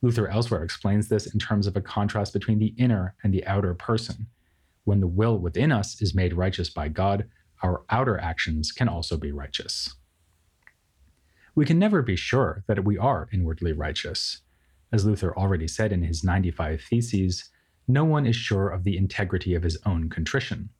Luther 0.00 0.28
elsewhere 0.28 0.62
explains 0.62 1.08
this 1.08 1.26
in 1.26 1.40
terms 1.40 1.66
of 1.66 1.76
a 1.76 1.80
contrast 1.80 2.32
between 2.32 2.58
the 2.58 2.74
inner 2.78 3.14
and 3.22 3.34
the 3.34 3.46
outer 3.46 3.74
person. 3.74 4.26
When 4.84 5.00
the 5.00 5.06
will 5.06 5.38
within 5.38 5.72
us 5.72 6.00
is 6.00 6.14
made 6.14 6.34
righteous 6.34 6.70
by 6.70 6.88
God, 6.88 7.28
our 7.62 7.82
outer 7.90 8.18
actions 8.18 8.70
can 8.70 8.88
also 8.88 9.16
be 9.16 9.32
righteous. 9.32 9.94
We 11.54 11.64
can 11.64 11.78
never 11.78 12.02
be 12.02 12.14
sure 12.14 12.62
that 12.68 12.84
we 12.84 12.96
are 12.96 13.28
inwardly 13.32 13.72
righteous. 13.72 14.42
As 14.92 15.04
Luther 15.04 15.36
already 15.36 15.66
said 15.66 15.92
in 15.92 16.02
his 16.02 16.22
95 16.22 16.80
Theses, 16.80 17.50
no 17.88 18.04
one 18.04 18.26
is 18.26 18.36
sure 18.36 18.68
of 18.68 18.84
the 18.84 18.96
integrity 18.96 19.54
of 19.54 19.64
his 19.64 19.78
own 19.84 20.08
contrition. 20.08 20.70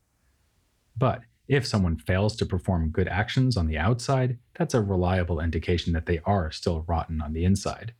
But 0.97 1.23
if 1.49 1.67
someone 1.67 1.97
fails 1.97 2.37
to 2.37 2.47
perform 2.47 2.91
good 2.91 3.09
actions 3.09 3.57
on 3.57 3.67
the 3.67 3.79
outside, 3.79 4.39
that's 4.55 4.75
a 4.75 4.81
reliable 4.81 5.41
indication 5.41 5.93
that 5.95 6.07
they 6.07 6.21
are 6.25 6.51
still 6.51 6.85
rotten 6.87 7.21
on 7.21 7.33
the 7.33 7.45
inside. 7.45 7.95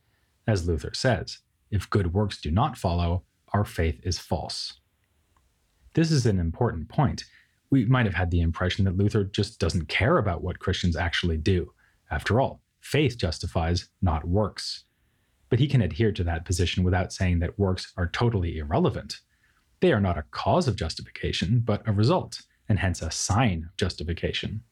As 0.49 0.67
Luther 0.67 0.95
says, 0.95 1.37
if 1.69 1.87
good 1.91 2.11
works 2.11 2.41
do 2.41 2.49
not 2.49 2.75
follow, 2.75 3.23
our 3.53 3.63
faith 3.63 3.99
is 4.01 4.17
false. 4.17 4.79
This 5.93 6.11
is 6.11 6.25
an 6.25 6.39
important 6.39 6.89
point. 6.89 7.25
We 7.69 7.85
might 7.85 8.07
have 8.07 8.15
had 8.15 8.31
the 8.31 8.41
impression 8.41 8.85
that 8.85 8.97
Luther 8.97 9.25
just 9.25 9.59
doesn't 9.59 9.89
care 9.89 10.17
about 10.17 10.41
what 10.41 10.57
Christians 10.57 10.95
actually 10.95 11.37
do. 11.37 11.71
After 12.09 12.41
all, 12.41 12.63
faith 12.81 13.15
justifies, 13.15 13.89
not 14.01 14.27
works. 14.27 14.85
But 15.49 15.59
he 15.59 15.67
can 15.67 15.83
adhere 15.83 16.11
to 16.13 16.23
that 16.23 16.45
position 16.45 16.83
without 16.83 17.13
saying 17.13 17.37
that 17.41 17.59
works 17.59 17.93
are 17.95 18.07
totally 18.07 18.57
irrelevant. 18.57 19.17
They 19.81 19.93
are 19.93 20.01
not 20.01 20.17
a 20.17 20.25
cause 20.31 20.67
of 20.67 20.75
justification, 20.75 21.61
but 21.63 21.87
a 21.87 21.93
result, 21.93 22.41
and 22.67 22.79
hence 22.79 23.03
a 23.03 23.11
sign 23.11 23.65
of 23.69 23.77
justification. 23.77 24.63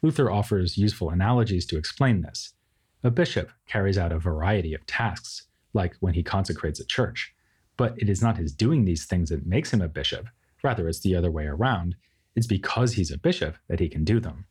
Luther 0.00 0.30
offers 0.30 0.78
useful 0.78 1.10
analogies 1.10 1.66
to 1.66 1.76
explain 1.76 2.22
this. 2.22 2.54
A 3.02 3.10
bishop 3.10 3.50
carries 3.66 3.96
out 3.96 4.12
a 4.12 4.18
variety 4.18 4.74
of 4.74 4.86
tasks, 4.86 5.46
like 5.72 5.96
when 6.00 6.14
he 6.14 6.22
consecrates 6.22 6.80
a 6.80 6.84
church, 6.84 7.34
but 7.78 7.94
it 7.96 8.10
is 8.10 8.20
not 8.20 8.36
his 8.36 8.52
doing 8.52 8.84
these 8.84 9.06
things 9.06 9.30
that 9.30 9.46
makes 9.46 9.72
him 9.72 9.80
a 9.80 9.88
bishop. 9.88 10.26
Rather, 10.62 10.86
it's 10.86 11.00
the 11.00 11.16
other 11.16 11.30
way 11.30 11.46
around. 11.46 11.96
It's 12.36 12.46
because 12.46 12.92
he's 12.92 13.10
a 13.10 13.16
bishop 13.18 13.56
that 13.68 13.80
he 13.80 13.88
can 13.88 14.04
do 14.04 14.20
them. 14.20 14.44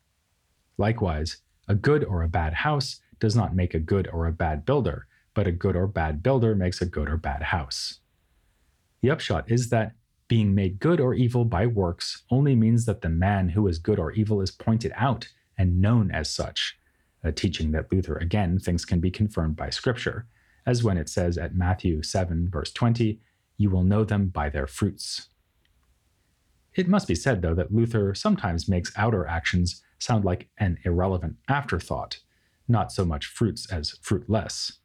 Likewise, 0.79 1.37
a 1.67 1.75
good 1.75 2.03
or 2.03 2.23
a 2.23 2.27
bad 2.27 2.53
house 2.53 2.99
does 3.19 3.35
not 3.35 3.55
make 3.55 3.75
a 3.75 3.79
good 3.79 4.07
or 4.11 4.25
a 4.25 4.31
bad 4.31 4.65
builder, 4.65 5.05
but 5.35 5.45
a 5.45 5.51
good 5.51 5.75
or 5.75 5.85
bad 5.85 6.23
builder 6.23 6.55
makes 6.55 6.81
a 6.81 6.87
good 6.87 7.07
or 7.07 7.17
bad 7.17 7.43
house. 7.43 7.99
The 9.01 9.11
upshot 9.11 9.51
is 9.51 9.69
that 9.69 9.93
being 10.27 10.55
made 10.55 10.79
good 10.79 10.99
or 10.99 11.13
evil 11.13 11.45
by 11.45 11.67
works 11.67 12.23
only 12.31 12.55
means 12.55 12.85
that 12.85 13.01
the 13.01 13.09
man 13.09 13.49
who 13.49 13.67
is 13.67 13.77
good 13.77 13.99
or 13.99 14.11
evil 14.13 14.41
is 14.41 14.51
pointed 14.51 14.91
out 14.95 15.27
and 15.57 15.79
known 15.79 16.09
as 16.09 16.29
such, 16.31 16.78
a 17.23 17.31
teaching 17.31 17.71
that 17.71 17.91
Luther 17.91 18.17
again 18.17 18.59
thinks 18.59 18.85
can 18.85 18.99
be 18.99 19.11
confirmed 19.11 19.55
by 19.55 19.69
Scripture, 19.69 20.27
as 20.65 20.83
when 20.83 20.97
it 20.97 21.09
says 21.09 21.37
at 21.37 21.55
Matthew 21.55 22.03
7, 22.03 22.49
verse 22.49 22.71
20, 22.71 23.19
You 23.57 23.69
will 23.69 23.83
know 23.83 24.03
them 24.03 24.27
by 24.27 24.49
their 24.49 24.67
fruits. 24.67 25.27
It 26.75 26.87
must 26.87 27.07
be 27.07 27.15
said, 27.15 27.41
though, 27.41 27.55
that 27.55 27.73
Luther 27.73 28.13
sometimes 28.13 28.69
makes 28.69 28.93
outer 28.95 29.27
actions 29.27 29.81
sound 29.97 30.23
like 30.23 30.49
an 30.57 30.77
irrelevant 30.85 31.35
afterthought, 31.49 32.19
not 32.67 32.91
so 32.91 33.03
much 33.03 33.25
fruits 33.25 33.69
as 33.71 33.97
fruitless. 34.01 34.79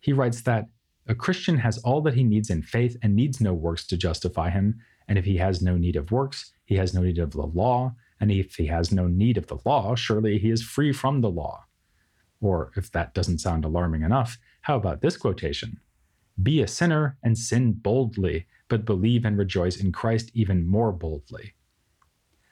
He 0.00 0.12
writes 0.12 0.40
that 0.42 0.66
a 1.06 1.14
Christian 1.14 1.58
has 1.58 1.78
all 1.78 2.00
that 2.02 2.14
he 2.14 2.24
needs 2.24 2.50
in 2.50 2.62
faith 2.62 2.96
and 3.02 3.14
needs 3.14 3.40
no 3.40 3.54
works 3.54 3.86
to 3.86 3.96
justify 3.96 4.50
him, 4.50 4.80
and 5.06 5.16
if 5.16 5.24
he 5.24 5.36
has 5.36 5.62
no 5.62 5.76
need 5.76 5.96
of 5.96 6.10
works, 6.10 6.52
he 6.64 6.76
has 6.76 6.92
no 6.92 7.02
need 7.02 7.18
of 7.18 7.30
the 7.30 7.46
law, 7.46 7.94
and 8.20 8.30
if 8.30 8.56
he 8.56 8.66
has 8.66 8.92
no 8.92 9.06
need 9.06 9.36
of 9.36 9.46
the 9.46 9.58
law, 9.64 9.94
surely 9.94 10.38
he 10.38 10.50
is 10.50 10.62
free 10.62 10.92
from 10.92 11.20
the 11.20 11.30
law. 11.30 11.64
Or 12.40 12.70
if 12.76 12.90
that 12.92 13.14
doesn't 13.14 13.38
sound 13.38 13.64
alarming 13.64 14.02
enough, 14.02 14.38
how 14.62 14.76
about 14.76 15.00
this 15.00 15.16
quotation? 15.16 15.80
Be 16.40 16.62
a 16.62 16.68
sinner 16.68 17.16
and 17.22 17.36
sin 17.36 17.72
boldly, 17.72 18.46
but 18.68 18.84
believe 18.84 19.24
and 19.24 19.36
rejoice 19.36 19.76
in 19.76 19.92
Christ 19.92 20.30
even 20.34 20.66
more 20.66 20.92
boldly. 20.92 21.54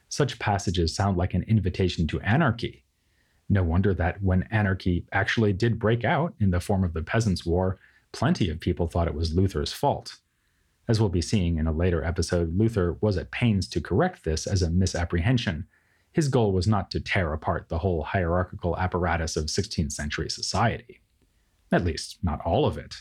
Such 0.09 0.39
passages 0.39 0.95
sound 0.95 1.17
like 1.17 1.35
an 1.35 1.45
invitation 1.45 2.07
to 2.09 2.21
anarchy. 2.21 2.85
No 3.49 3.63
wonder 3.63 3.95
that 3.95 4.23
when 4.23 4.49
anarchy 4.51 5.07
actually 5.13 5.53
did 5.53 5.79
break 5.79 6.05
out 6.05 6.35
in 6.41 6.51
the 6.51 6.61
form 6.61 6.83
of 6.85 6.95
the 6.95 7.03
Peasants' 7.03 7.47
War, 7.47 7.79
plenty 8.13 8.51
of 8.51 8.61
people 8.61 8.89
thought 8.89 9.09
it 9.09 9.15
was 9.15 9.35
Luther's 9.35 9.73
fault. 9.73 10.17
As 10.89 11.01
we'll 11.01 11.09
be 11.09 11.21
seeing 11.21 11.59
in 11.59 11.67
a 11.67 11.73
later 11.73 12.05
episode, 12.05 12.57
Luther 12.57 12.97
was 13.01 13.17
at 13.17 13.31
pains 13.31 13.69
to 13.69 13.81
correct 13.81 14.25
this 14.25 14.47
as 14.47 14.63
a 14.63 14.71
misapprehension, 14.71 15.67
his 16.17 16.29
goal 16.29 16.51
was 16.51 16.67
not 16.67 16.91
to 16.91 16.99
tear 16.99 17.35
apart 17.35 17.69
the 17.69 17.77
whole 17.77 18.03
hierarchical 18.03 18.75
apparatus 18.79 19.37
of 19.37 19.45
16th 19.45 19.93
century 19.93 20.31
society. 20.31 21.03
At 21.71 21.85
least, 21.85 22.17
not 22.23 22.41
all 22.41 22.65
of 22.65 22.79
it. 22.79 22.95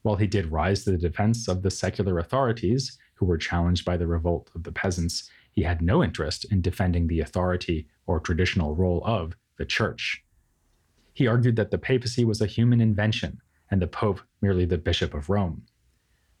While 0.00 0.16
he 0.16 0.26
did 0.26 0.50
rise 0.50 0.82
to 0.84 0.92
the 0.92 0.96
defense 0.96 1.46
of 1.46 1.60
the 1.60 1.70
secular 1.70 2.18
authorities 2.18 2.96
who 3.16 3.26
were 3.26 3.36
challenged 3.36 3.84
by 3.84 3.98
the 3.98 4.06
revolt 4.06 4.50
of 4.54 4.62
the 4.62 4.72
peasants, 4.72 5.28
he 5.52 5.62
had 5.62 5.82
no 5.82 6.02
interest 6.02 6.50
in 6.50 6.62
defending 6.62 7.06
the 7.06 7.20
authority 7.20 7.86
or 8.06 8.18
traditional 8.18 8.74
role 8.74 9.02
of 9.04 9.36
the 9.58 9.66
church. 9.66 10.24
He 11.12 11.26
argued 11.26 11.56
that 11.56 11.70
the 11.70 11.76
papacy 11.76 12.24
was 12.24 12.40
a 12.40 12.46
human 12.46 12.80
invention 12.80 13.42
and 13.70 13.82
the 13.82 13.86
pope 13.86 14.22
merely 14.40 14.64
the 14.64 14.78
bishop 14.78 15.12
of 15.12 15.28
Rome. 15.28 15.64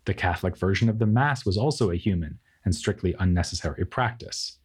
The 0.06 0.14
Catholic 0.14 0.56
version 0.56 0.88
of 0.88 1.00
the 1.00 1.06
Mass 1.06 1.44
was 1.44 1.58
also 1.58 1.90
a 1.90 1.96
human 1.96 2.38
and 2.64 2.74
strictly 2.74 3.14
unnecessary 3.18 3.84
practice. 3.84 4.57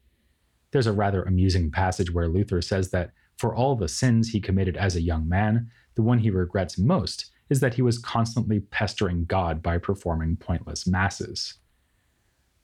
There's 0.73 0.87
a 0.87 0.91
rather 0.91 1.21
amusing 1.21 1.69
passage 1.69 2.11
where 2.11 2.27
Luther 2.27 2.59
says 2.59 2.89
that 2.89 3.11
For 3.37 3.55
all 3.55 3.75
the 3.75 3.87
sins 3.87 4.29
he 4.29 4.41
committed 4.41 4.75
as 4.75 4.95
a 4.95 5.01
young 5.01 5.29
man, 5.29 5.69
the 5.93 6.01
one 6.01 6.17
he 6.17 6.31
regrets 6.31 6.79
most 6.79 7.31
is 7.49 7.59
that 7.59 7.75
he 7.75 7.83
was 7.83 7.99
constantly 7.99 8.59
pestering 8.59 9.25
God 9.25 9.61
by 9.61 9.77
performing 9.77 10.35
pointless 10.35 10.87
masses. 10.87 11.59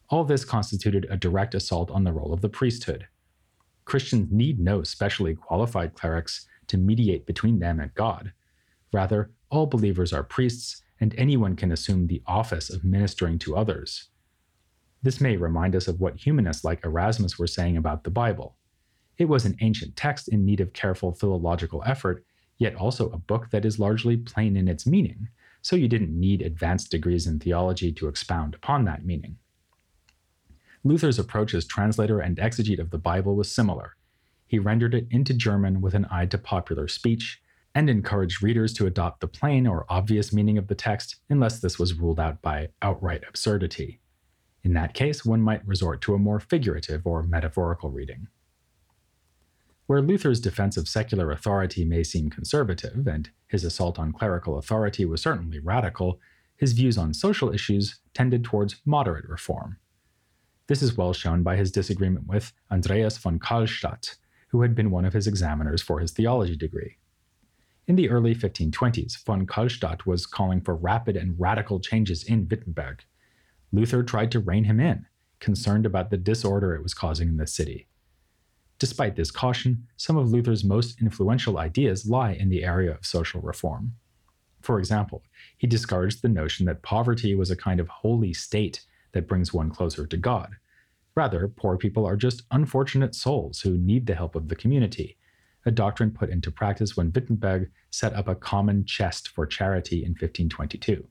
All 0.09 0.23
this 0.23 0.43
constituted 0.43 1.05
a 1.11 1.17
direct 1.17 1.53
assault 1.53 1.91
on 1.91 2.03
the 2.03 2.11
role 2.11 2.33
of 2.33 2.41
the 2.41 2.49
priesthood. 2.49 3.07
Christians 3.85 4.31
need 4.31 4.59
no 4.59 4.81
specially 4.81 5.35
qualified 5.35 5.93
clerics 5.93 6.47
to 6.65 6.77
mediate 6.77 7.27
between 7.27 7.59
them 7.59 7.79
and 7.79 7.93
God. 7.93 8.33
Rather, 8.91 9.29
all 9.51 9.67
believers 9.67 10.11
are 10.13 10.23
priests, 10.23 10.81
and 10.99 11.13
anyone 11.15 11.55
can 11.55 11.71
assume 11.71 12.07
the 12.07 12.23
office 12.25 12.71
of 12.71 12.83
ministering 12.83 13.37
to 13.39 13.55
others. 13.55 14.09
This 15.01 15.21
may 15.21 15.37
remind 15.37 15.75
us 15.75 15.87
of 15.87 16.01
what 16.01 16.17
humanists 16.17 16.63
like 16.63 16.83
Erasmus 16.83 17.39
were 17.39 17.47
saying 17.47 17.77
about 17.77 18.03
the 18.03 18.09
Bible. 18.09 18.55
It 19.17 19.25
was 19.25 19.45
an 19.45 19.55
ancient 19.61 19.95
text 19.95 20.27
in 20.27 20.45
need 20.45 20.59
of 20.59 20.73
careful 20.73 21.13
philological 21.13 21.83
effort, 21.85 22.25
yet 22.57 22.75
also 22.75 23.09
a 23.09 23.17
book 23.17 23.49
that 23.51 23.65
is 23.65 23.79
largely 23.79 24.17
plain 24.17 24.57
in 24.57 24.67
its 24.67 24.85
meaning, 24.85 25.29
so 25.61 25.75
you 25.75 25.87
didn't 25.87 26.17
need 26.17 26.41
advanced 26.41 26.91
degrees 26.91 27.27
in 27.27 27.39
theology 27.39 27.91
to 27.93 28.07
expound 28.07 28.55
upon 28.55 28.85
that 28.85 29.05
meaning. 29.05 29.37
Luther's 30.83 31.19
approach 31.19 31.53
as 31.53 31.65
translator 31.65 32.19
and 32.19 32.37
exegete 32.37 32.79
of 32.79 32.89
the 32.89 32.97
Bible 32.97 33.35
was 33.35 33.51
similar. 33.51 33.95
He 34.47 34.59
rendered 34.59 34.93
it 34.93 35.07
into 35.11 35.33
German 35.33 35.81
with 35.81 35.93
an 35.93 36.07
eye 36.09 36.25
to 36.27 36.37
popular 36.37 36.87
speech, 36.87 37.41
and 37.75 37.89
encouraged 37.89 38.41
readers 38.41 38.73
to 38.73 38.87
adopt 38.87 39.21
the 39.21 39.27
plain 39.27 39.67
or 39.67 39.85
obvious 39.89 40.33
meaning 40.33 40.57
of 40.57 40.67
the 40.67 40.75
text 40.75 41.17
unless 41.29 41.59
this 41.59 41.77
was 41.77 41.93
ruled 41.93 42.19
out 42.19 42.41
by 42.41 42.69
outright 42.81 43.23
absurdity. 43.27 43.99
In 44.63 44.73
that 44.73 44.93
case, 44.93 45.25
one 45.25 45.41
might 45.41 45.67
resort 45.67 46.01
to 46.01 46.13
a 46.13 46.19
more 46.19 46.39
figurative 46.39 47.05
or 47.05 47.23
metaphorical 47.23 47.89
reading. 47.89 48.27
Where 49.87 50.01
Luther's 50.01 50.39
defense 50.39 50.77
of 50.77 50.87
secular 50.87 51.31
authority 51.31 51.83
may 51.83 52.03
seem 52.03 52.29
conservative, 52.29 53.07
and 53.07 53.29
his 53.47 53.63
assault 53.63 53.97
on 53.97 54.11
clerical 54.11 54.57
authority 54.57 55.05
was 55.05 55.21
certainly 55.21 55.59
radical, 55.59 56.19
his 56.57 56.73
views 56.73 56.97
on 56.97 57.13
social 57.13 57.51
issues 57.53 57.99
tended 58.13 58.43
towards 58.43 58.81
moderate 58.85 59.27
reform. 59.27 59.77
This 60.67 60.83
is 60.83 60.95
well 60.95 61.13
shown 61.13 61.41
by 61.41 61.55
his 61.55 61.71
disagreement 61.71 62.27
with 62.27 62.53
Andreas 62.69 63.17
von 63.17 63.39
Karlstadt, 63.39 64.17
who 64.49 64.61
had 64.61 64.75
been 64.75 64.91
one 64.91 65.05
of 65.05 65.13
his 65.13 65.25
examiners 65.25 65.81
for 65.81 65.99
his 65.99 66.11
theology 66.11 66.55
degree. 66.55 66.97
In 67.87 67.95
the 67.95 68.11
early 68.11 68.35
1520s, 68.35 69.25
von 69.25 69.47
Karlstadt 69.47 70.05
was 70.05 70.27
calling 70.27 70.61
for 70.61 70.75
rapid 70.75 71.15
and 71.17 71.33
radical 71.39 71.79
changes 71.79 72.23
in 72.23 72.47
Wittenberg. 72.47 73.03
Luther 73.71 74.03
tried 74.03 74.31
to 74.31 74.39
rein 74.39 74.63
him 74.63 74.79
in, 74.79 75.05
concerned 75.39 75.85
about 75.85 76.09
the 76.09 76.17
disorder 76.17 76.73
it 76.73 76.83
was 76.83 76.93
causing 76.93 77.27
in 77.27 77.37
the 77.37 77.47
city. 77.47 77.87
Despite 78.79 79.15
this 79.15 79.31
caution, 79.31 79.87
some 79.97 80.17
of 80.17 80.31
Luther's 80.31 80.63
most 80.63 81.01
influential 81.01 81.57
ideas 81.57 82.09
lie 82.09 82.31
in 82.31 82.49
the 82.49 82.63
area 82.63 82.91
of 82.91 83.05
social 83.05 83.41
reform. 83.41 83.95
For 84.61 84.79
example, 84.79 85.23
he 85.57 85.67
discouraged 85.67 86.21
the 86.21 86.29
notion 86.29 86.65
that 86.65 86.81
poverty 86.81 87.35
was 87.35 87.51
a 87.51 87.55
kind 87.55 87.79
of 87.79 87.87
holy 87.87 88.33
state 88.33 88.85
that 89.11 89.27
brings 89.27 89.53
one 89.53 89.69
closer 89.69 90.05
to 90.05 90.17
God. 90.17 90.55
Rather, 91.15 91.47
poor 91.47 91.77
people 91.77 92.05
are 92.05 92.15
just 92.15 92.43
unfortunate 92.51 93.15
souls 93.15 93.61
who 93.61 93.77
need 93.77 94.07
the 94.07 94.15
help 94.15 94.35
of 94.35 94.47
the 94.47 94.55
community, 94.55 95.17
a 95.65 95.71
doctrine 95.71 96.11
put 96.11 96.29
into 96.29 96.51
practice 96.51 96.95
when 96.95 97.11
Wittenberg 97.11 97.69
set 97.91 98.13
up 98.13 98.27
a 98.27 98.35
common 98.35 98.85
chest 98.85 99.27
for 99.27 99.45
charity 99.45 100.03
in 100.03 100.11
1522. 100.11 101.05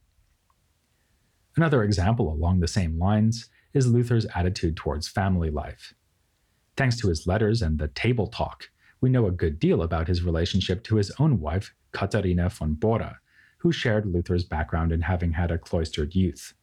Another 1.58 1.82
example 1.82 2.32
along 2.32 2.60
the 2.60 2.68
same 2.68 3.00
lines 3.00 3.50
is 3.74 3.88
Luther's 3.88 4.26
attitude 4.32 4.76
towards 4.76 5.08
family 5.08 5.50
life. 5.50 5.92
Thanks 6.76 6.96
to 7.00 7.08
his 7.08 7.26
letters 7.26 7.62
and 7.62 7.80
the 7.80 7.88
table 7.88 8.28
talk, 8.28 8.70
we 9.00 9.10
know 9.10 9.26
a 9.26 9.32
good 9.32 9.58
deal 9.58 9.82
about 9.82 10.06
his 10.06 10.22
relationship 10.22 10.84
to 10.84 10.94
his 10.94 11.10
own 11.18 11.40
wife, 11.40 11.74
Katharina 11.90 12.48
von 12.48 12.74
Bora, 12.74 13.18
who 13.56 13.72
shared 13.72 14.06
Luther's 14.06 14.44
background 14.44 14.92
in 14.92 15.00
having 15.00 15.32
had 15.32 15.50
a 15.50 15.58
cloistered 15.58 16.14
youth. 16.14 16.54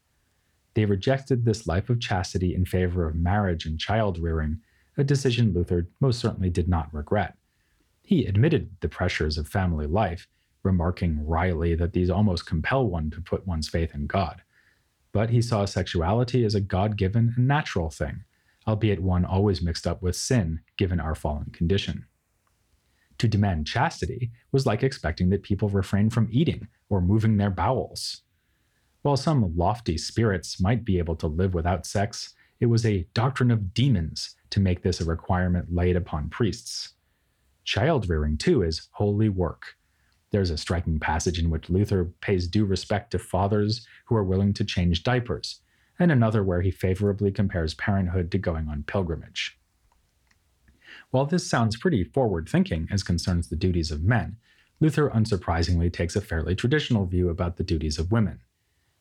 They 0.76 0.86
rejected 0.86 1.44
this 1.44 1.68
life 1.68 1.90
of 1.90 2.00
chastity 2.00 2.56
in 2.56 2.66
favor 2.66 3.06
of 3.06 3.18
marriage 3.18 3.66
and 3.66 3.78
child 3.78 4.18
rearing, 4.18 4.62
a 4.96 5.04
decision 5.04 5.52
Luther 5.52 5.90
most 6.00 6.22
certainly 6.22 6.50
did 6.50 6.70
not 6.70 6.94
regret. 6.94 7.36
He 8.02 8.26
admitted 8.26 8.70
the 8.80 8.88
pressures 8.88 9.38
of 9.38 9.50
family 9.50 9.88
life, 9.88 10.30
remarking 10.64 11.28
wryly 11.28 11.76
that 11.76 11.92
these 11.92 12.10
almost 12.10 12.46
compel 12.46 12.88
one 12.88 13.10
to 13.10 13.20
put 13.20 13.46
one's 13.46 13.68
faith 13.68 13.94
in 13.94 14.08
God. 14.08 14.42
But 15.16 15.30
he 15.30 15.42
saw 15.42 15.64
sexuality 15.64 16.44
as 16.44 16.56
a 16.56 16.60
God 16.60 16.98
given 16.98 17.36
and 17.38 17.48
natural 17.48 17.90
thing, 17.90 18.26
albeit 18.68 19.02
one 19.02 19.24
always 19.24 19.62
mixed 19.62 19.88
up 19.88 20.02
with 20.02 20.14
sin 20.14 20.60
given 20.76 21.00
our 21.00 21.16
fallen 21.16 21.52
condition. 21.52 22.08
To 23.20 23.28
demand 23.30 23.66
chastity 23.66 24.34
was 24.52 24.66
like 24.66 24.84
expecting 24.84 25.30
that 25.30 25.42
people 25.42 25.70
refrain 25.70 26.10
from 26.10 26.28
eating 26.32 26.68
or 26.90 27.00
moving 27.00 27.38
their 27.38 27.50
bowels. 27.50 28.24
While 29.04 29.16
some 29.16 29.56
lofty 29.56 29.98
spirits 29.98 30.60
might 30.60 30.84
be 30.84 30.98
able 30.98 31.16
to 31.16 31.28
live 31.28 31.54
without 31.54 31.86
sex, 31.86 32.34
it 32.60 32.66
was 32.66 32.86
a 32.86 33.08
doctrine 33.14 33.52
of 33.52 33.74
demons 33.74 34.36
to 34.50 34.60
make 34.60 34.84
this 34.84 35.00
a 35.00 35.06
requirement 35.06 35.74
laid 35.74 35.96
upon 35.96 36.28
priests. 36.28 36.90
Child 37.64 38.10
rearing, 38.10 38.38
too, 38.38 38.64
is 38.64 38.90
holy 38.92 39.30
work. 39.30 39.78
There's 40.36 40.50
a 40.50 40.58
striking 40.58 41.00
passage 41.00 41.40
in 41.40 41.50
which 41.50 41.70
Luther 41.70 42.12
pays 42.20 42.46
due 42.46 42.66
respect 42.66 43.12
to 43.12 43.20
fathers 43.20 43.88
who 44.04 44.18
are 44.18 44.24
willing 44.26 44.52
to 44.56 44.66
change 44.66 45.02
diapers, 45.02 45.62
and 45.98 46.12
another 46.12 46.44
where 46.44 46.60
he 46.60 46.72
favorably 46.72 47.32
compares 47.32 47.74
parenthood 47.74 48.30
to 48.32 48.38
going 48.38 48.68
on 48.68 48.84
pilgrimage. 48.84 49.58
While 51.10 51.26
this 51.26 51.50
sounds 51.50 51.78
pretty 51.78 52.04
forward 52.04 52.50
thinking 52.50 52.90
as 52.92 53.02
concerns 53.02 53.48
the 53.48 53.56
duties 53.56 53.92
of 53.92 54.04
men, 54.04 54.36
Luther 54.82 55.10
unsurprisingly 55.10 55.90
takes 55.90 56.18
a 56.18 56.22
fairly 56.22 56.54
traditional 56.54 57.06
view 57.06 57.30
about 57.30 57.56
the 57.56 57.64
duties 57.64 57.98
of 57.98 58.12
women. 58.12 58.42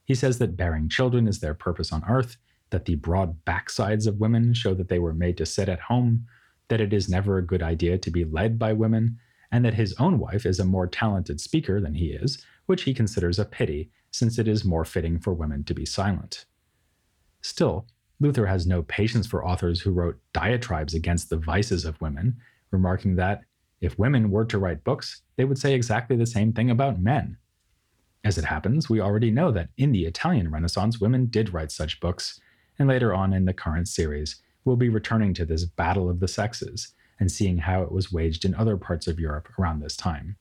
He 0.04 0.14
says 0.14 0.38
that 0.38 0.56
bearing 0.56 0.88
children 0.88 1.26
is 1.26 1.40
their 1.40 1.54
purpose 1.54 1.92
on 1.92 2.04
earth, 2.08 2.36
that 2.70 2.84
the 2.84 2.94
broad 2.94 3.44
backsides 3.44 4.06
of 4.06 4.20
women 4.20 4.54
show 4.54 4.72
that 4.74 4.88
they 4.88 5.00
were 5.00 5.12
made 5.12 5.36
to 5.38 5.46
sit 5.46 5.68
at 5.68 5.80
home, 5.80 6.28
that 6.68 6.80
it 6.80 6.92
is 6.92 7.08
never 7.08 7.38
a 7.38 7.44
good 7.44 7.60
idea 7.60 7.98
to 7.98 8.10
be 8.12 8.24
led 8.24 8.56
by 8.56 8.72
women, 8.72 9.18
and 9.52 9.64
that 9.64 9.74
his 9.74 9.94
own 9.98 10.18
wife 10.18 10.46
is 10.46 10.58
a 10.58 10.64
more 10.64 10.86
talented 10.86 11.40
speaker 11.40 11.80
than 11.80 11.94
he 11.94 12.06
is, 12.06 12.44
which 12.66 12.82
he 12.82 12.94
considers 12.94 13.38
a 13.38 13.44
pity, 13.44 13.90
since 14.10 14.38
it 14.38 14.48
is 14.48 14.64
more 14.64 14.84
fitting 14.84 15.18
for 15.18 15.32
women 15.32 15.64
to 15.64 15.74
be 15.74 15.84
silent. 15.84 16.46
Still, 17.42 17.86
Luther 18.20 18.46
has 18.46 18.66
no 18.66 18.82
patience 18.82 19.26
for 19.26 19.44
authors 19.44 19.80
who 19.80 19.90
wrote 19.90 20.18
diatribes 20.32 20.94
against 20.94 21.30
the 21.30 21.36
vices 21.36 21.84
of 21.84 22.00
women, 22.00 22.36
remarking 22.70 23.16
that 23.16 23.42
if 23.80 23.98
women 23.98 24.30
were 24.30 24.44
to 24.46 24.58
write 24.58 24.84
books, 24.84 25.22
they 25.36 25.44
would 25.44 25.58
say 25.58 25.74
exactly 25.74 26.16
the 26.16 26.26
same 26.26 26.52
thing 26.52 26.70
about 26.70 27.00
men. 27.00 27.36
As 28.24 28.38
it 28.38 28.44
happens, 28.44 28.88
we 28.88 29.00
already 29.00 29.30
know 29.30 29.50
that 29.50 29.68
in 29.76 29.92
the 29.92 30.06
Italian 30.06 30.50
Renaissance, 30.50 31.00
women 31.00 31.26
did 31.26 31.52
write 31.52 31.70
such 31.70 32.00
books, 32.00 32.40
and 32.78 32.88
later 32.88 33.12
on 33.12 33.34
in 33.34 33.44
the 33.44 33.52
current 33.52 33.88
series, 33.88 34.40
we'll 34.64 34.76
be 34.76 34.88
returning 34.88 35.34
to 35.34 35.44
this 35.44 35.64
battle 35.64 36.08
of 36.08 36.20
the 36.20 36.28
sexes 36.28 36.94
and 37.18 37.30
seeing 37.30 37.58
how 37.58 37.82
it 37.82 37.92
was 37.92 38.12
waged 38.12 38.44
in 38.44 38.54
other 38.54 38.76
parts 38.76 39.06
of 39.06 39.20
Europe 39.20 39.48
around 39.58 39.80
this 39.80 39.96
time. 39.96 40.36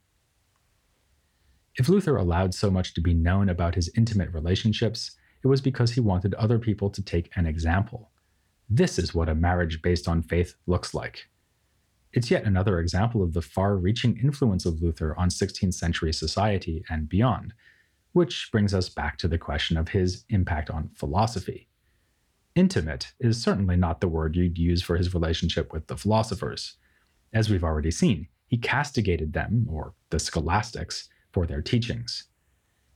If 1.75 1.89
Luther 1.89 2.17
allowed 2.17 2.53
so 2.53 2.69
much 2.69 2.93
to 2.93 3.01
be 3.01 3.13
known 3.13 3.49
about 3.49 3.75
his 3.75 3.91
intimate 3.97 4.31
relationships, 4.33 5.11
it 5.43 5.47
was 5.47 5.61
because 5.61 5.91
he 5.91 5.99
wanted 5.99 6.33
other 6.35 6.59
people 6.59 6.89
to 6.91 7.01
take 7.01 7.31
an 7.35 7.45
example. 7.45 8.11
This 8.69 8.97
is 8.97 9.13
what 9.13 9.29
a 9.29 9.35
marriage 9.35 9.81
based 9.81 10.07
on 10.07 10.21
faith 10.21 10.55
looks 10.67 10.93
like. 10.93 11.27
It's 12.13 12.29
yet 12.29 12.45
another 12.45 12.79
example 12.79 13.23
of 13.23 13.33
the 13.33 13.41
far 13.41 13.75
reaching 13.75 14.17
influence 14.17 14.65
of 14.65 14.81
Luther 14.81 15.17
on 15.17 15.29
16th 15.29 15.73
century 15.73 16.13
society 16.13 16.83
and 16.89 17.09
beyond, 17.09 17.53
which 18.13 18.49
brings 18.51 18.73
us 18.73 18.87
back 18.87 19.17
to 19.17 19.27
the 19.27 19.39
question 19.39 19.77
of 19.77 19.89
his 19.89 20.23
impact 20.29 20.69
on 20.69 20.91
philosophy. 20.95 21.67
Intimate 22.55 23.13
is 23.19 23.41
certainly 23.41 23.75
not 23.75 23.99
the 23.99 24.07
word 24.07 24.35
you'd 24.35 24.59
use 24.59 24.83
for 24.83 24.95
his 24.95 25.13
relationship 25.13 25.73
with 25.73 25.87
the 25.87 25.97
philosophers. 25.97 26.75
As 27.33 27.49
we've 27.49 27.63
already 27.63 27.89
seen, 27.89 28.27
he 28.45 28.57
castigated 28.57 29.33
them, 29.33 29.65
or 29.67 29.95
the 30.11 30.19
scholastics, 30.19 31.09
for 31.31 31.47
their 31.47 31.63
teachings. 31.63 32.25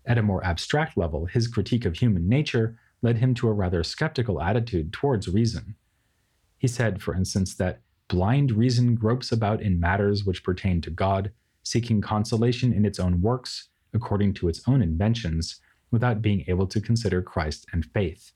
At 0.05 0.19
a 0.19 0.21
more 0.21 0.45
abstract 0.45 0.95
level, 0.95 1.25
his 1.25 1.47
critique 1.47 1.85
of 1.85 1.97
human 1.97 2.29
nature 2.29 2.77
led 3.01 3.17
him 3.17 3.33
to 3.35 3.47
a 3.47 3.53
rather 3.53 3.83
skeptical 3.83 4.39
attitude 4.39 4.93
towards 4.93 5.27
reason. 5.27 5.75
He 6.59 6.67
said, 6.67 7.01
for 7.01 7.15
instance, 7.15 7.55
that 7.55 7.81
blind 8.09 8.51
reason 8.51 8.93
gropes 8.93 9.31
about 9.31 9.61
in 9.61 9.79
matters 9.79 10.23
which 10.23 10.43
pertain 10.43 10.81
to 10.81 10.91
God, 10.91 11.31
seeking 11.63 11.99
consolation 11.99 12.71
in 12.71 12.85
its 12.85 12.99
own 12.99 13.21
works, 13.21 13.69
according 13.91 14.35
to 14.35 14.49
its 14.49 14.61
own 14.67 14.83
inventions, 14.83 15.59
without 15.89 16.21
being 16.21 16.45
able 16.47 16.67
to 16.67 16.79
consider 16.79 17.23
Christ 17.23 17.65
and 17.73 17.83
faith. 17.83 18.33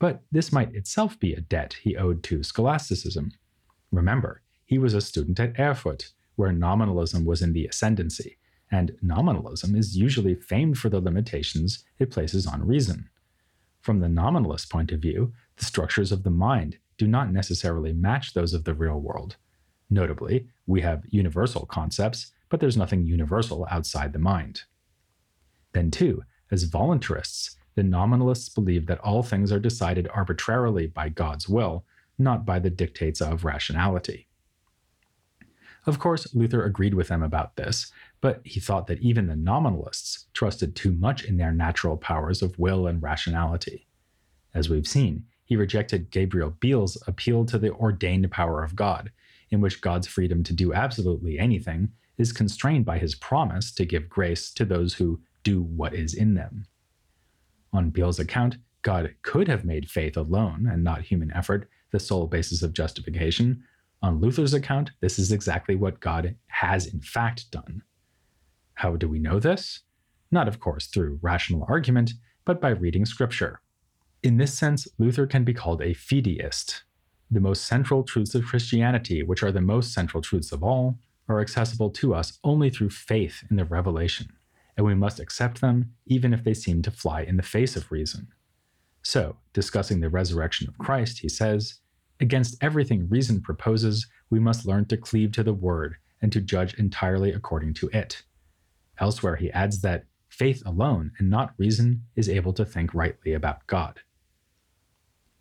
But 0.00 0.22
this 0.32 0.50
might 0.50 0.74
itself 0.74 1.20
be 1.20 1.34
a 1.34 1.42
debt 1.42 1.76
he 1.82 1.96
owed 1.96 2.24
to 2.24 2.42
scholasticism. 2.42 3.32
Remember, 3.92 4.42
he 4.64 4.78
was 4.78 4.94
a 4.94 5.00
student 5.00 5.38
at 5.38 5.60
Erfurt, 5.60 6.10
where 6.36 6.52
nominalism 6.52 7.24
was 7.24 7.42
in 7.42 7.52
the 7.52 7.66
ascendancy, 7.66 8.38
and 8.72 8.96
nominalism 9.02 9.76
is 9.76 9.96
usually 9.96 10.34
famed 10.34 10.78
for 10.78 10.88
the 10.88 11.00
limitations 11.00 11.84
it 11.98 12.10
places 12.10 12.46
on 12.46 12.66
reason. 12.66 13.10
From 13.82 14.00
the 14.00 14.08
nominalist 14.08 14.70
point 14.70 14.90
of 14.90 15.00
view, 15.00 15.34
the 15.56 15.64
structures 15.64 16.12
of 16.12 16.22
the 16.22 16.30
mind 16.30 16.78
do 16.96 17.06
not 17.06 17.30
necessarily 17.30 17.92
match 17.92 18.32
those 18.32 18.54
of 18.54 18.64
the 18.64 18.74
real 18.74 18.98
world. 18.98 19.36
Notably, 19.90 20.48
we 20.66 20.80
have 20.80 21.04
universal 21.10 21.66
concepts, 21.66 22.32
but 22.48 22.60
there's 22.60 22.76
nothing 22.76 23.04
universal 23.04 23.66
outside 23.70 24.12
the 24.12 24.18
mind. 24.18 24.62
Then, 25.72 25.90
too, 25.90 26.22
as 26.50 26.70
voluntarists, 26.70 27.56
the 27.80 27.84
nominalists 27.84 28.50
believe 28.50 28.84
that 28.84 28.98
all 28.98 29.22
things 29.22 29.50
are 29.50 29.58
decided 29.58 30.06
arbitrarily 30.12 30.86
by 30.86 31.08
God's 31.08 31.48
will, 31.48 31.86
not 32.18 32.44
by 32.44 32.58
the 32.58 32.68
dictates 32.68 33.22
of 33.22 33.42
rationality. 33.42 34.28
Of 35.86 35.98
course, 35.98 36.34
Luther 36.34 36.62
agreed 36.62 36.92
with 36.92 37.08
them 37.08 37.22
about 37.22 37.56
this, 37.56 37.90
but 38.20 38.42
he 38.44 38.60
thought 38.60 38.86
that 38.88 39.00
even 39.00 39.28
the 39.28 39.34
nominalists 39.34 40.26
trusted 40.34 40.76
too 40.76 40.92
much 40.92 41.24
in 41.24 41.38
their 41.38 41.52
natural 41.52 41.96
powers 41.96 42.42
of 42.42 42.58
will 42.58 42.86
and 42.86 43.02
rationality. 43.02 43.86
As 44.52 44.68
we've 44.68 44.86
seen, 44.86 45.24
he 45.46 45.56
rejected 45.56 46.10
Gabriel 46.10 46.50
Biel's 46.50 47.02
appeal 47.06 47.46
to 47.46 47.58
the 47.58 47.72
ordained 47.72 48.30
power 48.30 48.62
of 48.62 48.76
God, 48.76 49.10
in 49.48 49.62
which 49.62 49.80
God's 49.80 50.06
freedom 50.06 50.44
to 50.44 50.52
do 50.52 50.74
absolutely 50.74 51.38
anything 51.38 51.92
is 52.18 52.30
constrained 52.30 52.84
by 52.84 52.98
his 52.98 53.14
promise 53.14 53.72
to 53.72 53.86
give 53.86 54.10
grace 54.10 54.52
to 54.52 54.66
those 54.66 54.92
who 54.92 55.22
do 55.44 55.62
what 55.62 55.94
is 55.94 56.12
in 56.12 56.34
them. 56.34 56.66
On 57.72 57.90
Biel's 57.90 58.18
account, 58.18 58.56
God 58.82 59.14
could 59.22 59.46
have 59.48 59.64
made 59.64 59.90
faith 59.90 60.16
alone 60.16 60.68
and 60.70 60.82
not 60.82 61.02
human 61.02 61.32
effort 61.32 61.68
the 61.92 62.00
sole 62.00 62.26
basis 62.26 62.62
of 62.62 62.72
justification. 62.72 63.62
On 64.02 64.20
Luther's 64.20 64.54
account, 64.54 64.90
this 65.00 65.18
is 65.18 65.30
exactly 65.30 65.76
what 65.76 66.00
God 66.00 66.36
has 66.46 66.86
in 66.86 67.00
fact 67.00 67.50
done. 67.50 67.82
How 68.74 68.96
do 68.96 69.08
we 69.08 69.18
know 69.18 69.38
this? 69.38 69.80
Not, 70.30 70.48
of 70.48 70.60
course, 70.60 70.86
through 70.86 71.18
rational 71.22 71.66
argument, 71.68 72.12
but 72.44 72.60
by 72.60 72.70
reading 72.70 73.04
Scripture. 73.04 73.60
In 74.22 74.36
this 74.36 74.56
sense, 74.56 74.88
Luther 74.98 75.26
can 75.26 75.44
be 75.44 75.54
called 75.54 75.82
a 75.82 75.94
fideist. 75.94 76.82
The 77.30 77.40
most 77.40 77.64
central 77.64 78.02
truths 78.02 78.34
of 78.34 78.44
Christianity, 78.44 79.22
which 79.22 79.42
are 79.42 79.52
the 79.52 79.60
most 79.60 79.92
central 79.92 80.22
truths 80.22 80.52
of 80.52 80.62
all, 80.62 80.98
are 81.28 81.40
accessible 81.40 81.90
to 81.90 82.14
us 82.14 82.38
only 82.42 82.70
through 82.70 82.90
faith 82.90 83.44
in 83.50 83.56
the 83.56 83.64
revelation 83.64 84.32
and 84.76 84.86
we 84.86 84.94
must 84.94 85.20
accept 85.20 85.60
them 85.60 85.92
even 86.06 86.32
if 86.32 86.44
they 86.44 86.54
seem 86.54 86.82
to 86.82 86.90
fly 86.90 87.22
in 87.22 87.36
the 87.36 87.42
face 87.42 87.76
of 87.76 87.90
reason. 87.90 88.28
So, 89.02 89.36
discussing 89.52 90.00
the 90.00 90.10
resurrection 90.10 90.68
of 90.68 90.78
Christ, 90.78 91.20
he 91.20 91.28
says, 91.28 91.80
Against 92.20 92.62
everything 92.62 93.08
reason 93.08 93.40
proposes, 93.40 94.06
we 94.28 94.38
must 94.38 94.66
learn 94.66 94.84
to 94.86 94.96
cleave 94.96 95.32
to 95.32 95.42
the 95.42 95.54
Word 95.54 95.96
and 96.20 96.30
to 96.32 96.40
judge 96.40 96.74
entirely 96.74 97.32
according 97.32 97.74
to 97.74 97.88
it. 97.92 98.22
Elsewhere, 98.98 99.36
he 99.36 99.50
adds 99.52 99.80
that 99.80 100.04
faith 100.28 100.62
alone 100.66 101.12
and 101.18 101.30
not 101.30 101.54
reason 101.56 102.04
is 102.14 102.28
able 102.28 102.52
to 102.52 102.64
think 102.64 102.94
rightly 102.94 103.32
about 103.32 103.66
God. 103.66 104.00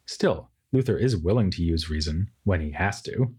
Still, 0.06 0.50
Luther 0.72 0.98
is 0.98 1.18
willing 1.18 1.52
to 1.52 1.64
use 1.64 1.90
reason 1.90 2.32
when 2.44 2.62
he 2.62 2.72
has 2.72 3.02
to. 3.04 3.36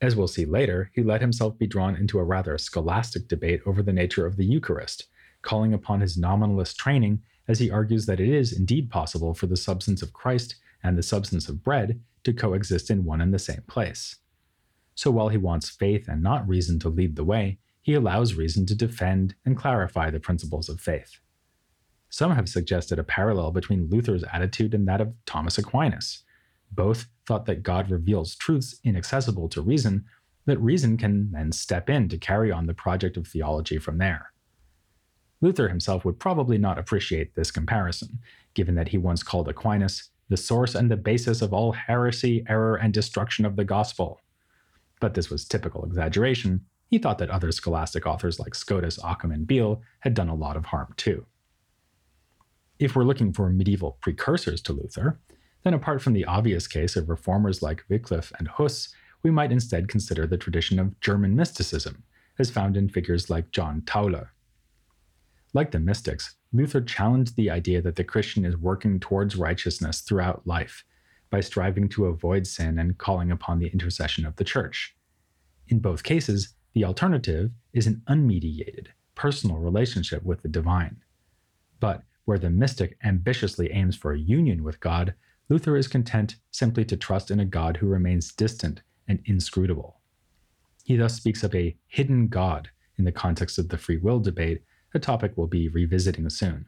As 0.00 0.16
we'll 0.16 0.28
see 0.28 0.46
later, 0.46 0.90
he 0.94 1.02
let 1.02 1.20
himself 1.20 1.58
be 1.58 1.66
drawn 1.66 1.94
into 1.94 2.18
a 2.18 2.24
rather 2.24 2.56
scholastic 2.56 3.28
debate 3.28 3.60
over 3.66 3.82
the 3.82 3.92
nature 3.92 4.26
of 4.26 4.36
the 4.36 4.46
Eucharist, 4.46 5.08
calling 5.42 5.74
upon 5.74 6.00
his 6.00 6.16
nominalist 6.16 6.78
training 6.78 7.20
as 7.46 7.58
he 7.58 7.70
argues 7.70 8.06
that 8.06 8.20
it 8.20 8.28
is 8.28 8.52
indeed 8.52 8.90
possible 8.90 9.34
for 9.34 9.46
the 9.46 9.56
substance 9.56 10.02
of 10.02 10.12
Christ 10.12 10.56
and 10.82 10.96
the 10.96 11.02
substance 11.02 11.48
of 11.48 11.62
bread 11.62 12.00
to 12.24 12.32
coexist 12.32 12.90
in 12.90 13.04
one 13.04 13.20
and 13.20 13.34
the 13.34 13.38
same 13.38 13.62
place. 13.66 14.16
So 14.94 15.10
while 15.10 15.28
he 15.28 15.36
wants 15.36 15.68
faith 15.68 16.08
and 16.08 16.22
not 16.22 16.48
reason 16.48 16.78
to 16.80 16.88
lead 16.88 17.16
the 17.16 17.24
way, 17.24 17.58
he 17.82 17.94
allows 17.94 18.34
reason 18.34 18.66
to 18.66 18.74
defend 18.74 19.34
and 19.44 19.56
clarify 19.56 20.10
the 20.10 20.20
principles 20.20 20.68
of 20.68 20.80
faith. 20.80 21.18
Some 22.08 22.32
have 22.32 22.48
suggested 22.48 22.98
a 22.98 23.04
parallel 23.04 23.50
between 23.50 23.88
Luther's 23.88 24.24
attitude 24.32 24.74
and 24.74 24.86
that 24.88 25.00
of 25.00 25.14
Thomas 25.26 25.58
Aquinas. 25.58 26.22
Both 26.72 27.06
thought 27.26 27.46
that 27.46 27.62
God 27.62 27.90
reveals 27.90 28.36
truths 28.36 28.80
inaccessible 28.84 29.48
to 29.50 29.62
reason, 29.62 30.04
that 30.46 30.58
reason 30.58 30.96
can 30.96 31.30
then 31.32 31.52
step 31.52 31.90
in 31.90 32.08
to 32.08 32.18
carry 32.18 32.50
on 32.50 32.66
the 32.66 32.74
project 32.74 33.16
of 33.16 33.26
theology 33.26 33.78
from 33.78 33.98
there. 33.98 34.32
Luther 35.40 35.68
himself 35.68 36.04
would 36.04 36.18
probably 36.18 36.58
not 36.58 36.78
appreciate 36.78 37.34
this 37.34 37.50
comparison, 37.50 38.18
given 38.54 38.74
that 38.74 38.88
he 38.88 38.98
once 38.98 39.22
called 39.22 39.48
Aquinas 39.48 40.10
the 40.28 40.36
source 40.36 40.74
and 40.76 40.90
the 40.90 40.96
basis 40.96 41.42
of 41.42 41.52
all 41.52 41.72
heresy, 41.72 42.44
error, 42.48 42.76
and 42.76 42.94
destruction 42.94 43.44
of 43.44 43.56
the 43.56 43.64
gospel. 43.64 44.20
But 45.00 45.14
this 45.14 45.28
was 45.28 45.44
typical 45.44 45.84
exaggeration. 45.84 46.64
He 46.88 46.98
thought 46.98 47.18
that 47.18 47.30
other 47.30 47.50
scholastic 47.50 48.06
authors 48.06 48.38
like 48.38 48.54
Scotus, 48.54 48.98
Occam, 49.02 49.32
and 49.32 49.46
Biel 49.46 49.82
had 50.00 50.14
done 50.14 50.28
a 50.28 50.34
lot 50.34 50.56
of 50.56 50.66
harm 50.66 50.94
too. 50.96 51.26
If 52.78 52.94
we're 52.94 53.04
looking 53.04 53.32
for 53.32 53.50
medieval 53.50 53.98
precursors 54.00 54.62
to 54.62 54.72
Luther, 54.72 55.18
then 55.62 55.74
apart 55.74 56.02
from 56.02 56.12
the 56.12 56.24
obvious 56.24 56.66
case 56.66 56.96
of 56.96 57.08
reformers 57.08 57.62
like 57.62 57.84
Wycliffe 57.88 58.32
and 58.38 58.48
Huss, 58.48 58.88
we 59.22 59.30
might 59.30 59.52
instead 59.52 59.88
consider 59.88 60.26
the 60.26 60.38
tradition 60.38 60.78
of 60.78 60.98
German 61.00 61.36
mysticism, 61.36 62.04
as 62.38 62.50
found 62.50 62.76
in 62.76 62.88
figures 62.88 63.28
like 63.28 63.50
John 63.50 63.82
Tauler. 63.82 64.28
Like 65.52 65.72
the 65.72 65.80
mystics, 65.80 66.36
Luther 66.52 66.80
challenged 66.80 67.36
the 67.36 67.50
idea 67.50 67.82
that 67.82 67.96
the 67.96 68.04
Christian 68.04 68.44
is 68.44 68.56
working 68.56 68.98
towards 68.98 69.36
righteousness 69.36 70.00
throughout 70.00 70.46
life 70.46 70.84
by 71.28 71.40
striving 71.40 71.88
to 71.90 72.06
avoid 72.06 72.46
sin 72.46 72.78
and 72.78 72.98
calling 72.98 73.30
upon 73.30 73.58
the 73.58 73.68
intercession 73.68 74.24
of 74.26 74.36
the 74.36 74.44
church. 74.44 74.96
In 75.68 75.78
both 75.78 76.02
cases, 76.02 76.54
the 76.72 76.84
alternative 76.84 77.50
is 77.72 77.86
an 77.86 78.02
unmediated, 78.08 78.88
personal 79.14 79.58
relationship 79.58 80.24
with 80.24 80.42
the 80.42 80.48
divine. 80.48 81.02
But 81.78 82.02
where 82.24 82.38
the 82.38 82.50
mystic 82.50 82.96
ambitiously 83.04 83.70
aims 83.72 83.96
for 83.96 84.12
a 84.12 84.18
union 84.18 84.62
with 84.62 84.80
God, 84.80 85.14
Luther 85.50 85.76
is 85.76 85.88
content 85.88 86.36
simply 86.52 86.84
to 86.84 86.96
trust 86.96 87.30
in 87.30 87.40
a 87.40 87.44
God 87.44 87.78
who 87.78 87.88
remains 87.88 88.32
distant 88.32 88.82
and 89.08 89.20
inscrutable. 89.24 90.00
He 90.84 90.96
thus 90.96 91.16
speaks 91.16 91.42
of 91.42 91.54
a 91.54 91.76
hidden 91.88 92.28
God 92.28 92.70
in 92.96 93.04
the 93.04 93.12
context 93.12 93.58
of 93.58 93.68
the 93.68 93.76
free 93.76 93.96
will 93.96 94.20
debate 94.20 94.62
a 94.94 95.00
topic 95.00 95.32
we'll 95.34 95.48
be 95.48 95.68
revisiting 95.68 96.30
soon. 96.30 96.66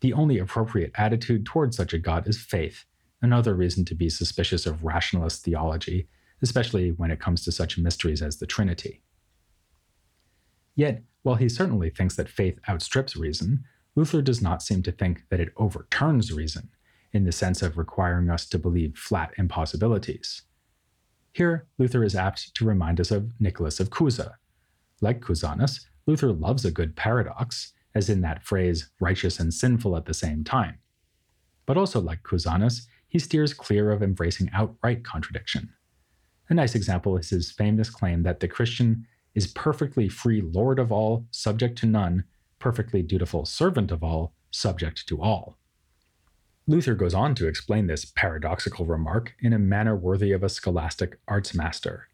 The 0.00 0.12
only 0.12 0.38
appropriate 0.38 0.92
attitude 0.94 1.44
towards 1.44 1.76
such 1.76 1.92
a 1.92 1.98
God 1.98 2.28
is 2.28 2.40
faith, 2.40 2.84
another 3.20 3.54
reason 3.54 3.84
to 3.86 3.94
be 3.94 4.08
suspicious 4.08 4.66
of 4.66 4.84
rationalist 4.84 5.44
theology, 5.44 6.08
especially 6.42 6.92
when 6.92 7.10
it 7.10 7.20
comes 7.20 7.44
to 7.44 7.52
such 7.52 7.76
mysteries 7.76 8.22
as 8.22 8.38
the 8.38 8.46
Trinity. 8.46 9.02
Yet, 10.76 11.02
while 11.22 11.34
he 11.34 11.48
certainly 11.48 11.90
thinks 11.90 12.14
that 12.16 12.28
faith 12.28 12.58
outstrips 12.68 13.16
reason, 13.16 13.64
Luther 13.96 14.22
does 14.22 14.40
not 14.40 14.62
seem 14.62 14.82
to 14.84 14.92
think 14.92 15.24
that 15.28 15.40
it 15.40 15.52
overturns 15.56 16.32
reason, 16.32 16.70
in 17.12 17.24
the 17.24 17.32
sense 17.32 17.62
of 17.62 17.78
requiring 17.78 18.30
us 18.30 18.46
to 18.48 18.58
believe 18.58 18.96
flat 18.96 19.32
impossibilities. 19.36 20.42
Here, 21.32 21.66
Luther 21.78 22.04
is 22.04 22.14
apt 22.14 22.54
to 22.56 22.64
remind 22.64 23.00
us 23.00 23.10
of 23.10 23.30
Nicholas 23.40 23.80
of 23.80 23.90
Cusa. 23.90 24.34
Like 25.00 25.20
Cusanus, 25.20 25.86
Luther 26.06 26.32
loves 26.32 26.64
a 26.64 26.70
good 26.70 26.96
paradox, 26.96 27.72
as 27.94 28.08
in 28.08 28.20
that 28.20 28.44
phrase, 28.44 28.90
righteous 29.00 29.38
and 29.38 29.52
sinful 29.52 29.96
at 29.96 30.06
the 30.06 30.14
same 30.14 30.44
time. 30.44 30.78
But 31.66 31.76
also, 31.76 32.00
like 32.00 32.22
Cusanus, 32.22 32.86
he 33.06 33.18
steers 33.18 33.54
clear 33.54 33.90
of 33.90 34.02
embracing 34.02 34.50
outright 34.52 35.04
contradiction. 35.04 35.70
A 36.48 36.54
nice 36.54 36.74
example 36.74 37.16
is 37.16 37.30
his 37.30 37.52
famous 37.52 37.90
claim 37.90 38.22
that 38.24 38.40
the 38.40 38.48
Christian 38.48 39.06
is 39.34 39.46
perfectly 39.46 40.08
free 40.08 40.40
Lord 40.40 40.78
of 40.80 40.90
all, 40.90 41.26
subject 41.30 41.78
to 41.78 41.86
none, 41.86 42.24
perfectly 42.58 43.02
dutiful 43.02 43.44
servant 43.44 43.92
of 43.92 44.02
all, 44.02 44.34
subject 44.50 45.06
to 45.06 45.22
all. 45.22 45.59
Luther 46.66 46.94
goes 46.94 47.14
on 47.14 47.34
to 47.36 47.48
explain 47.48 47.86
this 47.86 48.04
paradoxical 48.04 48.86
remark 48.86 49.34
in 49.40 49.52
a 49.52 49.58
manner 49.58 49.96
worthy 49.96 50.32
of 50.32 50.42
a 50.42 50.48
scholastic 50.48 51.18
arts 51.26 51.54
master. 51.54 52.08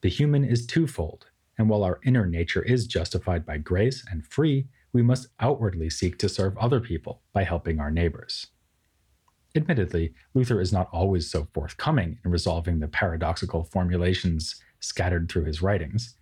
The 0.00 0.08
human 0.08 0.44
is 0.44 0.66
twofold, 0.66 1.26
and 1.58 1.68
while 1.68 1.82
our 1.82 2.00
inner 2.04 2.26
nature 2.26 2.62
is 2.62 2.86
justified 2.86 3.44
by 3.44 3.58
grace 3.58 4.04
and 4.10 4.26
free, 4.26 4.68
we 4.92 5.02
must 5.02 5.28
outwardly 5.38 5.90
seek 5.90 6.18
to 6.18 6.28
serve 6.28 6.56
other 6.56 6.80
people 6.80 7.22
by 7.32 7.44
helping 7.44 7.78
our 7.78 7.90
neighbors. 7.90 8.46
Admittedly, 9.54 10.14
Luther 10.32 10.60
is 10.60 10.72
not 10.72 10.88
always 10.92 11.30
so 11.30 11.48
forthcoming 11.52 12.18
in 12.24 12.30
resolving 12.30 12.78
the 12.78 12.88
paradoxical 12.88 13.64
formulations 13.64 14.62
scattered 14.78 15.28
through 15.28 15.44
his 15.44 15.60
writings. 15.60 16.14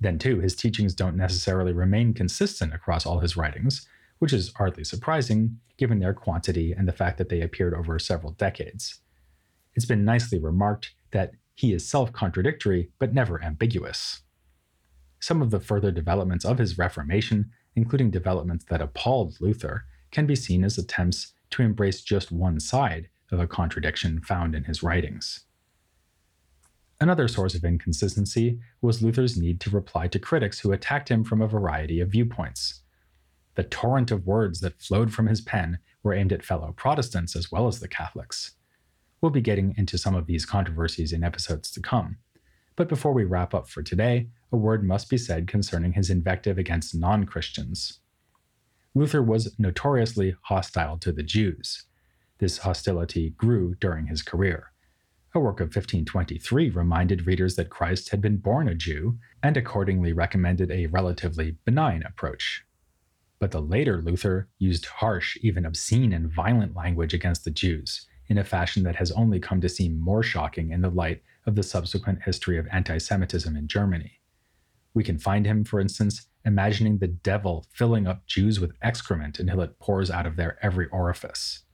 Then, 0.00 0.18
too, 0.18 0.40
his 0.40 0.56
teachings 0.56 0.94
don't 0.94 1.16
necessarily 1.16 1.72
remain 1.72 2.12
consistent 2.12 2.74
across 2.74 3.06
all 3.06 3.20
his 3.20 3.36
writings, 3.36 3.86
which 4.18 4.32
is 4.32 4.52
hardly 4.56 4.84
surprising 4.84 5.58
given 5.76 5.98
their 5.98 6.14
quantity 6.14 6.72
and 6.72 6.86
the 6.86 6.92
fact 6.92 7.18
that 7.18 7.28
they 7.28 7.40
appeared 7.40 7.74
over 7.74 7.98
several 7.98 8.32
decades. 8.32 9.00
It's 9.74 9.86
been 9.86 10.04
nicely 10.04 10.38
remarked 10.38 10.94
that 11.10 11.32
he 11.54 11.72
is 11.72 11.88
self 11.88 12.12
contradictory 12.12 12.90
but 12.98 13.14
never 13.14 13.42
ambiguous. 13.42 14.22
Some 15.20 15.40
of 15.42 15.50
the 15.50 15.60
further 15.60 15.90
developments 15.90 16.44
of 16.44 16.58
his 16.58 16.78
Reformation, 16.78 17.50
including 17.74 18.10
developments 18.10 18.66
that 18.66 18.82
appalled 18.82 19.40
Luther, 19.40 19.86
can 20.10 20.26
be 20.26 20.36
seen 20.36 20.64
as 20.64 20.78
attempts 20.78 21.32
to 21.50 21.62
embrace 21.62 22.02
just 22.02 22.30
one 22.30 22.60
side 22.60 23.08
of 23.32 23.40
a 23.40 23.46
contradiction 23.46 24.20
found 24.20 24.54
in 24.54 24.64
his 24.64 24.82
writings. 24.82 25.44
Another 27.00 27.26
source 27.26 27.54
of 27.54 27.64
inconsistency 27.64 28.60
was 28.80 29.02
Luther's 29.02 29.36
need 29.36 29.60
to 29.60 29.70
reply 29.70 30.06
to 30.08 30.18
critics 30.18 30.60
who 30.60 30.72
attacked 30.72 31.10
him 31.10 31.24
from 31.24 31.42
a 31.42 31.48
variety 31.48 32.00
of 32.00 32.10
viewpoints. 32.10 32.82
The 33.54 33.64
torrent 33.64 34.10
of 34.10 34.26
words 34.26 34.60
that 34.60 34.80
flowed 34.80 35.12
from 35.12 35.26
his 35.26 35.40
pen 35.40 35.78
were 36.02 36.14
aimed 36.14 36.32
at 36.32 36.44
fellow 36.44 36.72
Protestants 36.76 37.36
as 37.36 37.52
well 37.52 37.66
as 37.66 37.80
the 37.80 37.88
Catholics. 37.88 38.52
We'll 39.20 39.30
be 39.30 39.40
getting 39.40 39.74
into 39.76 39.96
some 39.96 40.14
of 40.14 40.26
these 40.26 40.44
controversies 40.44 41.12
in 41.12 41.24
episodes 41.24 41.70
to 41.72 41.80
come, 41.80 42.18
But 42.76 42.88
before 42.88 43.12
we 43.12 43.24
wrap 43.24 43.54
up 43.54 43.68
for 43.68 43.82
today, 43.82 44.28
a 44.50 44.56
word 44.56 44.84
must 44.84 45.08
be 45.08 45.16
said 45.16 45.46
concerning 45.46 45.92
his 45.92 46.10
invective 46.10 46.58
against 46.58 46.94
non 46.94 47.24
Christians. 47.24 48.00
Luther 48.94 49.22
was 49.22 49.56
notoriously 49.58 50.36
hostile 50.42 50.98
to 50.98 51.12
the 51.12 51.22
Jews. 51.22 51.84
This 52.38 52.58
hostility 52.58 53.30
grew 53.30 53.76
during 53.76 54.08
his 54.08 54.22
career. 54.22 54.72
A 55.34 55.40
work 55.40 55.60
of 55.60 55.66
1523 55.66 56.70
reminded 56.70 57.26
readers 57.26 57.56
that 57.56 57.70
Christ 57.70 58.10
had 58.10 58.20
been 58.20 58.36
born 58.36 58.68
a 58.68 58.74
Jew 58.74 59.18
and 59.42 59.56
accordingly 59.56 60.12
recommended 60.12 60.70
a 60.70 60.86
relatively 60.86 61.56
benign 61.64 62.02
approach. 62.02 62.63
But 63.38 63.50
the 63.50 63.60
later 63.60 64.00
Luther 64.00 64.48
used 64.58 64.86
harsh, 64.86 65.36
even 65.42 65.66
obscene 65.66 66.12
and 66.12 66.32
violent 66.32 66.74
language 66.74 67.14
against 67.14 67.44
the 67.44 67.50
Jews 67.50 68.06
in 68.28 68.38
a 68.38 68.44
fashion 68.44 68.82
that 68.84 68.96
has 68.96 69.12
only 69.12 69.38
come 69.38 69.60
to 69.60 69.68
seem 69.68 69.98
more 69.98 70.22
shocking 70.22 70.70
in 70.70 70.80
the 70.80 70.90
light 70.90 71.22
of 71.46 71.54
the 71.54 71.62
subsequent 71.62 72.22
history 72.22 72.58
of 72.58 72.66
anti 72.72 72.98
Semitism 72.98 73.54
in 73.56 73.68
Germany. 73.68 74.20
We 74.94 75.04
can 75.04 75.18
find 75.18 75.46
him, 75.46 75.64
for 75.64 75.80
instance, 75.80 76.26
imagining 76.44 76.98
the 76.98 77.08
devil 77.08 77.66
filling 77.72 78.06
up 78.06 78.26
Jews 78.26 78.60
with 78.60 78.76
excrement 78.82 79.38
until 79.38 79.60
it 79.60 79.78
pours 79.78 80.10
out 80.10 80.26
of 80.26 80.36
their 80.36 80.58
every 80.62 80.86
orifice. 80.88 81.64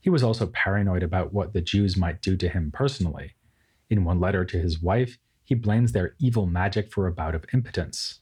He 0.00 0.10
was 0.10 0.22
also 0.22 0.46
paranoid 0.46 1.02
about 1.02 1.32
what 1.32 1.52
the 1.52 1.60
Jews 1.60 1.96
might 1.96 2.22
do 2.22 2.36
to 2.36 2.48
him 2.48 2.70
personally. 2.72 3.34
In 3.90 4.04
one 4.04 4.20
letter 4.20 4.44
to 4.44 4.58
his 4.58 4.80
wife, 4.80 5.18
he 5.44 5.54
blames 5.54 5.92
their 5.92 6.14
evil 6.18 6.46
magic 6.46 6.90
for 6.90 7.06
a 7.06 7.12
bout 7.12 7.34
of 7.34 7.44
impotence. 7.52 8.20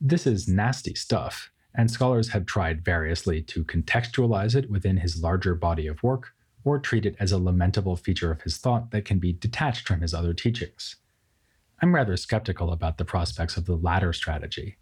This 0.00 0.26
is 0.26 0.48
nasty 0.48 0.94
stuff, 0.94 1.51
and 1.74 1.90
scholars 1.90 2.30
have 2.30 2.46
tried 2.46 2.84
variously 2.84 3.42
to 3.42 3.64
contextualize 3.64 4.54
it 4.54 4.70
within 4.70 4.98
his 4.98 5.22
larger 5.22 5.54
body 5.54 5.86
of 5.86 6.02
work 6.02 6.34
or 6.64 6.78
treat 6.78 7.06
it 7.06 7.16
as 7.18 7.32
a 7.32 7.38
lamentable 7.38 7.96
feature 7.96 8.30
of 8.30 8.42
his 8.42 8.56
thought 8.58 8.90
that 8.90 9.04
can 9.04 9.18
be 9.18 9.32
detached 9.32 9.86
from 9.86 10.00
his 10.00 10.14
other 10.14 10.34
teachings. 10.34 10.96
I'm 11.80 11.94
rather 11.94 12.16
skeptical 12.16 12.72
about 12.72 12.98
the 12.98 13.04
prospects 13.04 13.56
of 13.56 13.66
the 13.66 13.74
latter 13.74 14.12
strategy. 14.12 14.76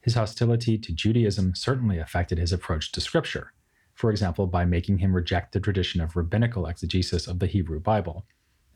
His 0.00 0.14
hostility 0.14 0.78
to 0.78 0.92
Judaism 0.92 1.54
certainly 1.54 1.98
affected 1.98 2.38
his 2.38 2.52
approach 2.52 2.92
to 2.92 3.00
Scripture, 3.00 3.52
for 3.94 4.10
example, 4.10 4.46
by 4.46 4.64
making 4.64 4.98
him 4.98 5.14
reject 5.14 5.52
the 5.52 5.60
tradition 5.60 6.00
of 6.00 6.16
rabbinical 6.16 6.66
exegesis 6.66 7.26
of 7.26 7.40
the 7.40 7.46
Hebrew 7.46 7.80
Bible. 7.80 8.24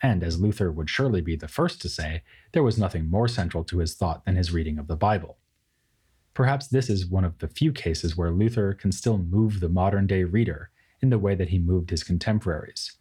And 0.03 0.25
as 0.25 0.41
Luther 0.41 0.73
would 0.73 0.91
surely 0.91 1.21
be 1.21 1.37
the 1.37 1.49
first 1.49 1.81
to 1.83 1.89
say, 1.89 2.25
there 2.53 2.65
was 2.65 2.77
nothing 2.77 3.09
more 3.09 3.29
central 3.29 3.63
to 3.65 3.79
his 3.79 3.95
thought 3.95 4.25
than 4.25 4.35
his 4.35 4.53
reading 4.53 4.79
of 4.79 4.89
the 4.89 4.97
Bible. 4.97 5.39
Perhaps 6.35 6.69
this 6.69 6.89
is 6.89 7.07
one 7.07 7.25
of 7.25 7.39
the 7.39 7.49
few 7.49 7.73
cases 7.73 8.17
where 8.17 8.31
Luther 8.31 8.73
can 8.73 8.93
still 8.93 9.19
move 9.19 9.61
the 9.61 9.69
modern 9.69 10.07
day 10.07 10.25
reader 10.25 10.71
in 11.01 11.11
the 11.11 11.19
way 11.19 11.35
that 11.35 11.51
he 11.51 11.59
moved 11.59 11.91
his 11.91 12.05
contemporaries. 12.05 12.93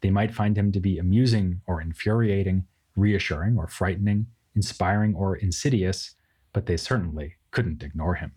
They 0.00 0.10
might 0.10 0.34
find 0.34 0.58
him 0.58 0.72
to 0.72 0.80
be 0.80 0.98
amusing 0.98 1.60
or 1.66 1.80
infuriating, 1.80 2.66
reassuring 2.96 3.56
or 3.56 3.68
frightening, 3.68 4.26
inspiring 4.54 5.14
or 5.14 5.36
insidious, 5.36 6.14
but 6.52 6.66
they 6.66 6.76
certainly 6.76 7.36
couldn't 7.50 7.82
ignore 7.82 8.16
him. 8.16 8.32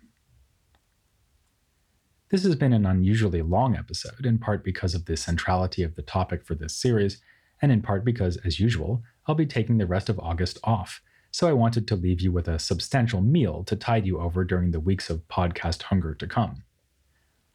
This 2.30 2.44
has 2.44 2.56
been 2.56 2.74
an 2.74 2.86
unusually 2.86 3.42
long 3.42 3.76
episode, 3.76 4.26
in 4.26 4.38
part 4.38 4.64
because 4.64 4.94
of 4.94 5.06
the 5.06 5.16
centrality 5.16 5.82
of 5.82 5.96
the 5.96 6.02
topic 6.02 6.44
for 6.44 6.56
this 6.56 6.76
series, 6.76 7.22
and 7.62 7.72
in 7.72 7.82
part 7.82 8.04
because, 8.04 8.38
as 8.38 8.60
usual, 8.60 9.02
I'll 9.26 9.36
be 9.36 9.46
taking 9.46 9.78
the 9.78 9.88
rest 9.88 10.10
of 10.10 10.20
August 10.20 10.60
off, 10.64 11.02
so 11.38 11.48
I 11.48 11.54
wanted 11.54 11.88
to 11.88 11.96
leave 11.96 12.20
you 12.20 12.32
with 12.32 12.48
a 12.48 12.58
substantial 12.58 13.22
meal 13.22 13.64
to 13.66 13.76
tide 13.76 14.08
you 14.08 14.20
over 14.20 14.44
during 14.44 14.72
the 14.72 14.80
weeks 14.80 15.08
of 15.08 15.28
podcast 15.28 15.84
hunger 15.84 16.16
to 16.16 16.26
come. 16.26 16.64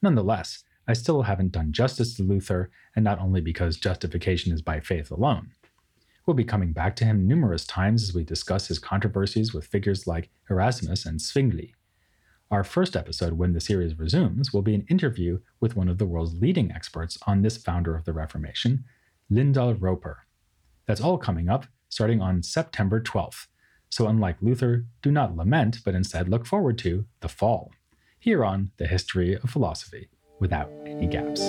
Nonetheless, 0.00 0.62
I 0.86 0.92
still 0.92 1.22
haven't 1.22 1.50
done 1.50 1.72
justice 1.72 2.14
to 2.14 2.22
Luther, 2.22 2.70
and 2.94 3.04
not 3.04 3.18
only 3.18 3.40
because 3.40 3.76
justification 3.78 4.52
is 4.52 4.62
by 4.62 4.78
faith 4.78 5.10
alone. 5.10 5.50
We'll 6.24 6.36
be 6.36 6.44
coming 6.44 6.72
back 6.72 6.94
to 6.94 7.04
him 7.04 7.26
numerous 7.26 7.66
times 7.66 8.04
as 8.04 8.14
we 8.14 8.22
discuss 8.22 8.68
his 8.68 8.78
controversies 8.78 9.52
with 9.52 9.66
figures 9.66 10.06
like 10.06 10.30
Erasmus 10.48 11.04
and 11.04 11.20
Zwingli. 11.20 11.74
Our 12.52 12.62
first 12.62 12.94
episode, 12.94 13.32
when 13.32 13.52
the 13.52 13.60
series 13.60 13.98
resumes, 13.98 14.52
will 14.52 14.62
be 14.62 14.76
an 14.76 14.86
interview 14.90 15.40
with 15.58 15.74
one 15.74 15.88
of 15.88 15.98
the 15.98 16.06
world's 16.06 16.40
leading 16.40 16.70
experts 16.70 17.18
on 17.26 17.42
this 17.42 17.56
founder 17.56 17.96
of 17.96 18.04
the 18.04 18.12
Reformation, 18.12 18.84
Lyndal 19.28 19.74
Roper. 19.80 20.28
That's 20.86 21.00
all 21.00 21.18
coming 21.18 21.48
up 21.48 21.66
starting 21.88 22.22
on 22.22 22.44
September 22.44 23.00
12th. 23.00 23.48
So, 23.92 24.08
unlike 24.08 24.38
Luther, 24.40 24.86
do 25.02 25.12
not 25.12 25.36
lament, 25.36 25.80
but 25.84 25.94
instead 25.94 26.26
look 26.26 26.46
forward 26.46 26.78
to 26.78 27.04
the 27.20 27.28
fall, 27.28 27.72
here 28.18 28.42
on 28.42 28.70
The 28.78 28.86
History 28.86 29.34
of 29.34 29.50
Philosophy 29.50 30.08
without 30.40 30.70
any 30.86 31.06
gaps. 31.06 31.42